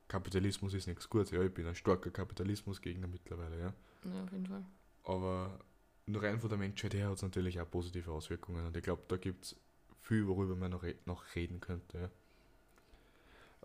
Kapitalismus 0.08 0.74
ist 0.74 0.86
nichts 0.86 1.08
Gutes, 1.08 1.30
ja, 1.30 1.42
ich 1.42 1.52
bin 1.52 1.66
ein 1.66 1.74
starker 1.74 2.10
Kapitalismusgegner 2.10 3.06
mittlerweile, 3.06 3.58
ja. 3.58 3.74
Ja, 4.04 4.22
auf 4.24 4.32
jeden 4.32 4.46
Fall. 4.46 4.64
Aber 5.04 5.58
nur 6.06 6.22
rein 6.22 6.38
von 6.40 6.50
der 6.50 6.58
Menschheit 6.58 6.94
her 6.94 7.08
hat 7.08 7.16
es 7.16 7.22
natürlich 7.22 7.58
auch 7.60 7.70
positive 7.70 8.10
Auswirkungen 8.12 8.66
und 8.66 8.76
ich 8.76 8.82
glaube, 8.82 9.02
da 9.08 9.16
gibt 9.16 9.46
es 9.46 9.56
viel, 10.04 10.26
worüber 10.26 10.54
man 10.56 10.70
noch, 10.70 10.82
re 10.82 10.94
noch 11.06 11.22
reden 11.34 11.60
könnte, 11.60 11.98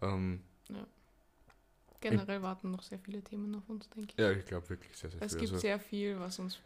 ja. 0.02 0.08
Ähm, 0.14 0.42
Generell 2.02 2.42
warten 2.42 2.72
noch 2.72 2.82
sehr 2.82 2.98
viele 3.00 3.22
Themen 3.22 3.54
auf 3.56 3.68
uns, 3.68 3.90
denke 3.90 4.14
ich. 4.16 4.20
ja, 4.20 4.32
ich 4.32 4.46
glaube 4.46 4.70
wirklich 4.70 4.96
sehr, 4.96 5.10
sehr 5.12 5.22
es 5.22 5.34
viel. 5.34 5.40
gibt 5.42 5.52
also, 5.52 5.62
sehr 5.62 5.80
viel, 5.80 6.18
was 6.20 6.40
uns 6.40 6.58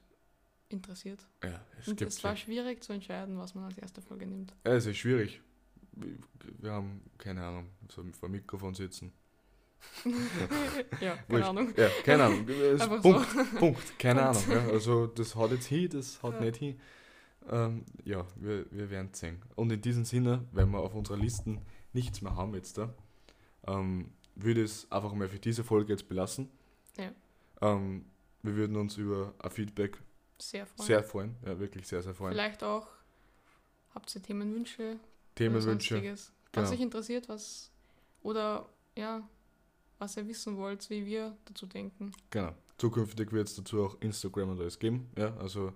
interessiert. 0.69 1.25
ja, 1.43 1.59
es 1.79 1.87
Und 1.87 1.97
gibt 1.97 2.11
es 2.11 2.23
war 2.23 2.35
schwierig 2.35 2.83
zu 2.83 2.93
entscheiden, 2.93 3.37
was 3.39 3.55
man 3.55 3.63
als 3.65 3.77
erste 3.79 4.01
Folge 4.01 4.27
nimmt. 4.27 4.53
Ja, 4.63 4.73
es 4.73 4.85
ist 4.85 4.97
schwierig. 4.97 5.41
Wir- 5.93 6.71
haben, 6.71 7.01
keine 7.17 7.43
Ahnung, 7.43 7.69
so 7.89 8.03
vor 8.19 8.29
dem 8.29 8.33
Mikrofon 8.33 8.75
sitzen. 8.75 9.11
ja, 11.01 11.17
keine. 11.27 11.45
Ahnung. 11.47 11.73
Ja, 11.75 11.89
keine 12.03 12.23
Ahnung. 12.25 12.47
Es- 12.49 12.87
Punkt, 13.01 13.29
so. 13.29 13.57
Punkt, 13.57 13.99
keine 13.99 14.21
Punkt. 14.21 14.47
Ahnung. 14.47 14.67
Ja. 14.67 14.71
Also 14.71 15.07
das 15.07 15.35
haut 15.35 15.51
jetzt 15.51 15.65
hin, 15.65 15.89
das 15.89 16.21
haut 16.23 16.35
Ja. 16.35 16.41
nicht 16.41 16.57
hin. 16.57 16.79
Ähm, 17.49 17.85
ja, 18.05 18.25
wir, 18.35 18.65
wir 18.71 18.89
werden 18.89 19.09
sehen. 19.13 19.41
Und 19.55 19.71
in 19.71 19.81
diesem 19.81 20.05
Sinne, 20.05 20.45
wenn 20.51 20.69
wir 20.71 20.79
auf 20.79 20.93
unserer 20.95 21.17
Listen 21.17 21.61
nichts 21.93 22.21
mehr 22.21 22.35
haben 22.35 22.53
jetzt 22.55 22.77
da, 22.77 22.93
ähm, 23.67 24.11
würde 24.35 24.63
es 24.63 24.91
einfach 24.91 25.13
mal 25.13 25.27
für 25.29 25.39
diese 25.39 25.63
Folge 25.63 25.93
jetzt 25.93 26.07
belassen. 26.07 26.49
Ja. 26.97 27.11
Ähm, 27.61 28.05
wir 28.41 28.55
würden 28.55 28.75
uns 28.75 28.97
über 28.97 29.33
ein 29.39 29.51
Feedback 29.51 29.97
sehr 30.39 30.65
freuen. 30.65 30.87
Sehr 30.87 31.03
freuen. 31.03 31.35
Ja, 31.45 31.59
wirklich 31.59 31.87
sehr, 31.87 32.01
sehr 32.01 32.13
freuen. 32.13 32.33
Vielleicht 32.33 32.63
auch 32.63 32.87
habt 33.93 34.13
ihr 34.15 34.21
Themenwünsche, 34.21 34.99
Themenwünsche. 35.35 35.95
sonstiges. 35.95 36.31
Was 36.53 36.69
Genau. 36.69 36.75
euch 36.75 36.81
interessiert, 36.81 37.29
was 37.29 37.71
oder 38.21 38.67
ja, 38.97 39.27
was 39.99 40.17
ihr 40.17 40.27
wissen 40.27 40.57
wollt, 40.57 40.89
wie 40.89 41.05
wir 41.05 41.35
dazu 41.45 41.65
denken. 41.65 42.11
Genau. 42.29 42.53
Zukünftig 42.77 43.31
wird 43.31 43.47
es 43.47 43.55
dazu 43.55 43.83
auch 43.85 44.01
Instagram 44.01 44.49
und 44.49 44.59
alles 44.59 44.77
geben. 44.79 45.09
Ja, 45.17 45.35
also 45.37 45.71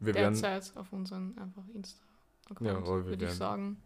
wir 0.00 0.14
werden. 0.14 0.40
Derzeit 0.40 0.76
auf 0.76 0.92
unseren 0.92 1.36
einfach 1.38 1.66
Insta-Account, 1.74 2.86
Ja, 2.86 3.04
würde 3.04 3.24
ich 3.24 3.30
sagen. 3.32 3.82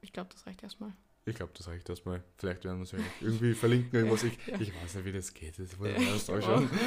Ich 0.00 0.12
glaube, 0.12 0.30
das 0.32 0.46
reicht 0.46 0.62
erstmal. 0.62 0.92
Ich 1.24 1.36
glaube, 1.36 1.52
das 1.56 1.68
reicht 1.68 1.88
erstmal. 1.88 2.24
Vielleicht 2.36 2.64
werden 2.64 2.78
wir 2.78 2.82
es 2.82 2.92
ja 2.92 2.98
irgendwie 3.20 3.54
verlinken, 3.54 3.94
irgendwas. 3.94 4.24
Ich, 4.24 4.36
Ja. 4.46 4.60
ich 4.60 4.74
weiß 4.74 4.96
nicht, 4.96 5.04
wie 5.04 5.12
das 5.12 5.32
geht. 5.32 5.58
Das 5.58 5.78
man 5.78 5.90
erst 5.90 6.30
anschauen. 6.30 6.68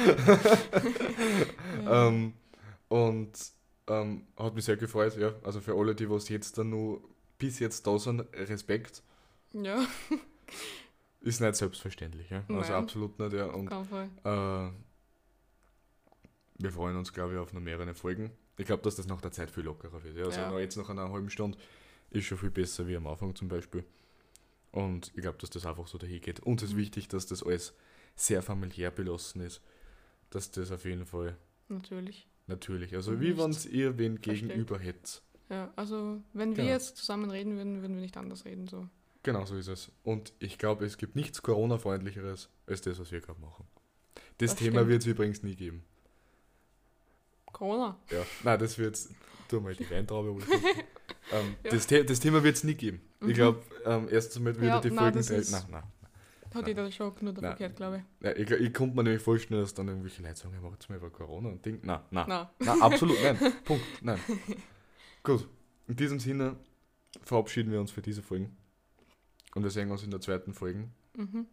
Ja. 1.84 2.08
ähm, 2.08 2.34
und 2.88 3.32
ähm, 3.88 4.26
hat 4.36 4.54
mich 4.54 4.64
sehr 4.64 4.76
gefreut, 4.76 5.16
ja. 5.16 5.32
Also 5.44 5.60
für 5.60 5.74
alle, 5.74 5.94
die 5.94 6.08
was 6.10 6.28
jetzt 6.28 6.58
dann 6.58 6.70
nur 6.70 7.02
bis 7.38 7.58
jetzt 7.58 7.86
da 7.86 7.98
sind, 7.98 8.20
Respekt. 8.34 9.02
ja, 9.52 9.84
Ist 11.20 11.40
nicht 11.40 11.56
selbstverständlich, 11.56 12.30
ja. 12.30 12.44
Also 12.48 12.72
Nein. 12.72 12.72
absolut 12.72 13.18
nicht, 13.18 13.32
ja. 13.32 13.46
Und 13.46 13.70
äh. 14.24 14.70
Wir 16.58 16.70
freuen 16.70 16.96
uns, 16.96 17.12
glaube 17.12 17.34
ich, 17.34 17.38
auf 17.38 17.52
noch 17.52 17.60
mehrere 17.60 17.94
Folgen. 17.94 18.30
Ich 18.58 18.66
glaube, 18.66 18.82
dass 18.82 18.96
das 18.96 19.06
nach 19.06 19.20
der 19.20 19.32
Zeit 19.32 19.50
viel 19.50 19.64
lockerer 19.64 20.02
wird. 20.02 20.16
Ja. 20.16 20.24
Also 20.24 20.40
Ja. 20.40 20.50
noch 20.50 20.58
jetzt 20.58 20.76
nach 20.76 20.88
einer 20.88 21.10
halben 21.10 21.30
Stunde 21.30 21.58
ist 22.10 22.24
schon 22.26 22.38
viel 22.38 22.50
besser 22.50 22.86
wie 22.88 22.96
am 22.96 23.06
Anfang 23.06 23.34
zum 23.34 23.48
Beispiel. 23.48 23.84
Und 24.72 25.08
ich 25.14 25.22
glaube, 25.22 25.38
dass 25.38 25.50
das 25.50 25.66
einfach 25.66 25.86
so 25.86 25.98
dahin 25.98 26.20
geht. 26.20 26.40
Uns 26.40 26.62
ist 26.62 26.72
Mhm. 26.74 26.78
wichtig, 26.78 27.08
dass 27.08 27.26
das 27.26 27.42
alles 27.42 27.74
sehr 28.14 28.42
familiär 28.42 28.90
belassen 28.90 29.42
ist. 29.42 29.60
Dass 30.30 30.50
das 30.50 30.70
auf 30.72 30.84
jeden 30.84 31.06
Fall 31.06 31.36
Natürlich. 31.68 32.26
natürlich, 32.46 32.94
also 32.94 33.12
Und 33.12 33.20
wie 33.20 33.28
nicht 33.32 33.38
wenn 33.38 33.72
ihr 33.72 33.98
wen 33.98 34.18
verstellt. 34.18 34.48
gegenüber 34.48 34.78
hättet. 34.78 35.22
Ja, 35.48 35.72
also 35.76 36.20
wenn 36.32 36.50
wir 36.56 36.64
Genau. 36.64 36.68
jetzt 36.74 36.96
zusammen 36.96 37.30
reden 37.30 37.56
würden, 37.56 37.80
würden 37.82 37.94
wir 37.94 38.02
nicht 38.02 38.16
anders 38.16 38.44
reden. 38.44 38.66
So. 38.66 38.88
Genau 39.22 39.44
so 39.44 39.56
ist 39.56 39.68
es. 39.68 39.90
Und 40.02 40.32
ich 40.40 40.58
glaube, 40.58 40.84
es 40.84 40.98
gibt 40.98 41.14
nichts 41.16 41.42
Corona-freundlicheres 41.42 42.48
als 42.66 42.80
das, 42.80 42.98
was 42.98 43.12
wir 43.12 43.20
gerade 43.20 43.40
machen. 43.40 43.64
Das, 44.38 44.50
Das 44.50 44.56
Thema 44.56 44.88
wird 44.88 45.02
es 45.02 45.06
übrigens 45.06 45.42
nie 45.42 45.54
geben. 45.54 45.84
Corona. 47.56 47.96
Ja, 48.10 48.22
nein, 48.44 48.58
das 48.58 48.76
wird's. 48.76 49.08
Tu 49.48 49.60
mal 49.60 49.74
die 49.74 49.88
Weintraube. 49.90 50.42
ähm, 51.32 51.56
Ja. 51.64 51.70
das, 51.70 51.88
The 51.88 52.04
das 52.04 52.20
Thema 52.20 52.42
wird 52.42 52.56
es 52.56 52.64
nie 52.64 52.74
geben. 52.74 53.00
Mhm. 53.20 53.30
Ich 53.30 53.34
glaube, 53.34 53.62
ähm, 53.86 54.08
erst 54.10 54.36
einmal 54.36 54.54
würde 54.56 54.66
Ja, 54.66 54.80
die 54.80 54.90
nein, 54.90 55.14
Folgen. 55.14 55.50
Nein, 55.50 55.64
nein. 55.70 55.82
Hat 56.52 56.66
jeder 56.66 56.90
schon 56.90 57.14
nur 57.20 57.32
Nein. 57.32 57.42
verkehrt, 57.42 57.76
glaube 57.76 57.96
ich. 57.98 58.02
nein 58.20 58.34
ich, 58.36 58.50
ich 58.50 58.74
konnte 58.74 58.94
mir 58.96 59.04
nämlich 59.04 59.22
vorstellen, 59.22 59.60
dass 59.60 59.72
dann 59.72 59.88
irgendwelche 59.88 60.22
Leute 60.22 60.36
sagen, 60.36 60.54
ja, 60.54 60.60
macht's 60.60 60.88
mal 60.88 60.96
über 60.96 61.10
Corona 61.10 61.48
und 61.48 61.64
Ding. 61.64 61.80
Nein, 61.82 62.00
nein. 62.10 62.24
Na, 62.28 62.50
Nein, 62.58 62.82
absolut, 62.82 63.16
nein. 63.22 63.38
Punkt, 63.64 63.84
nein. 64.02 64.20
Gut, 65.22 65.48
in 65.88 65.96
diesem 65.96 66.18
Sinne 66.20 66.56
verabschieden 67.22 67.72
wir 67.72 67.80
uns 67.80 67.90
für 67.90 68.02
diese 68.02 68.22
Folgen. 68.22 68.54
Und 69.54 69.62
wir 69.62 69.70
sehen 69.70 69.90
uns 69.90 70.02
in 70.02 70.10
der 70.10 70.20
zweiten 70.20 70.52
Folge, 70.52 70.88
mhm. 71.16 71.46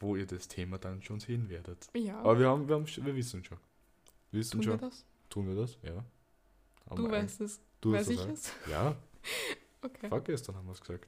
wo 0.00 0.16
ihr 0.16 0.26
das 0.26 0.48
Thema 0.48 0.78
dann 0.78 1.02
schon 1.02 1.20
sehen 1.20 1.48
werdet. 1.50 1.88
ja. 1.94 2.18
Aber 2.20 2.38
wir, 2.38 2.48
haben, 2.48 2.68
wir, 2.68 2.74
haben, 2.76 2.86
wir 2.86 3.16
wissen 3.16 3.44
schon. 3.44 3.58
Wir 4.30 4.40
wissen 4.40 4.52
Tun 4.52 4.60
wir 4.62 4.78
schon. 4.78 4.80
das? 4.80 5.04
Tun 5.30 5.48
wir 5.48 5.54
das? 5.56 5.78
Ja. 5.82 6.04
Haben 6.88 6.96
Du 6.96 7.06
ein- 7.06 7.12
weißt 7.12 7.40
es. 7.40 7.60
du 7.80 7.92
Weiß 7.92 8.08
ich 8.08 8.24
es? 8.26 8.52
Ja, 8.70 8.96
Okay. 9.82 10.08
vorgestern 10.10 10.56
haben 10.56 10.66
wir 10.66 10.72
es 10.72 10.80
gesagt. 10.80 11.06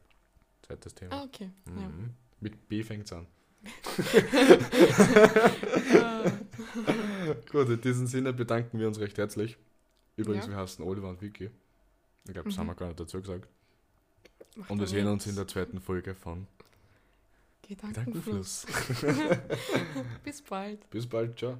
Zweites 0.63 0.95
Thema. 0.95 1.15
Ah, 1.17 1.25
okay. 1.25 1.51
Ja. 1.67 1.73
Mhm. 1.73 2.15
Mit 2.41 2.69
B 2.69 2.83
fängt 2.83 3.05
es 3.05 3.13
an. 3.13 3.27
Gut, 7.51 7.69
in 7.69 7.81
diesem 7.81 8.07
Sinne 8.07 8.33
bedanken 8.33 8.79
wir 8.79 8.89
uns 8.89 8.99
recht 8.99 9.19
herzlich. 9.19 9.57
Übrigens, 10.17 10.47
Ja. 10.47 10.53
wir 10.53 10.57
heißen 10.59 10.85
Oliver 10.85 11.09
und 11.11 11.21
Vicky. 11.21 11.51
Ich 12.25 12.33
glaube, 12.33 12.49
das 12.49 12.57
Mhm. 12.57 12.61
haben 12.61 12.67
wir 12.69 12.75
gar 12.75 12.87
nicht 12.89 13.01
dazu 13.01 13.21
gesagt. 13.21 13.49
macht 14.57 14.71
Und 14.71 14.81
wir 14.81 14.87
sehen 14.87 15.07
uns 15.09 15.27
in 15.27 15.35
der 15.37 15.47
zweiten 15.49 15.81
Folge 15.81 16.15
von 16.15 16.47
Gedankenfluss. 17.63 18.67
Gedankenfluss. 18.67 19.39
Bis 20.25 20.43
bald. 20.43 20.91
Bis 20.91 21.07
bald, 21.07 21.39
ciao. 21.39 21.59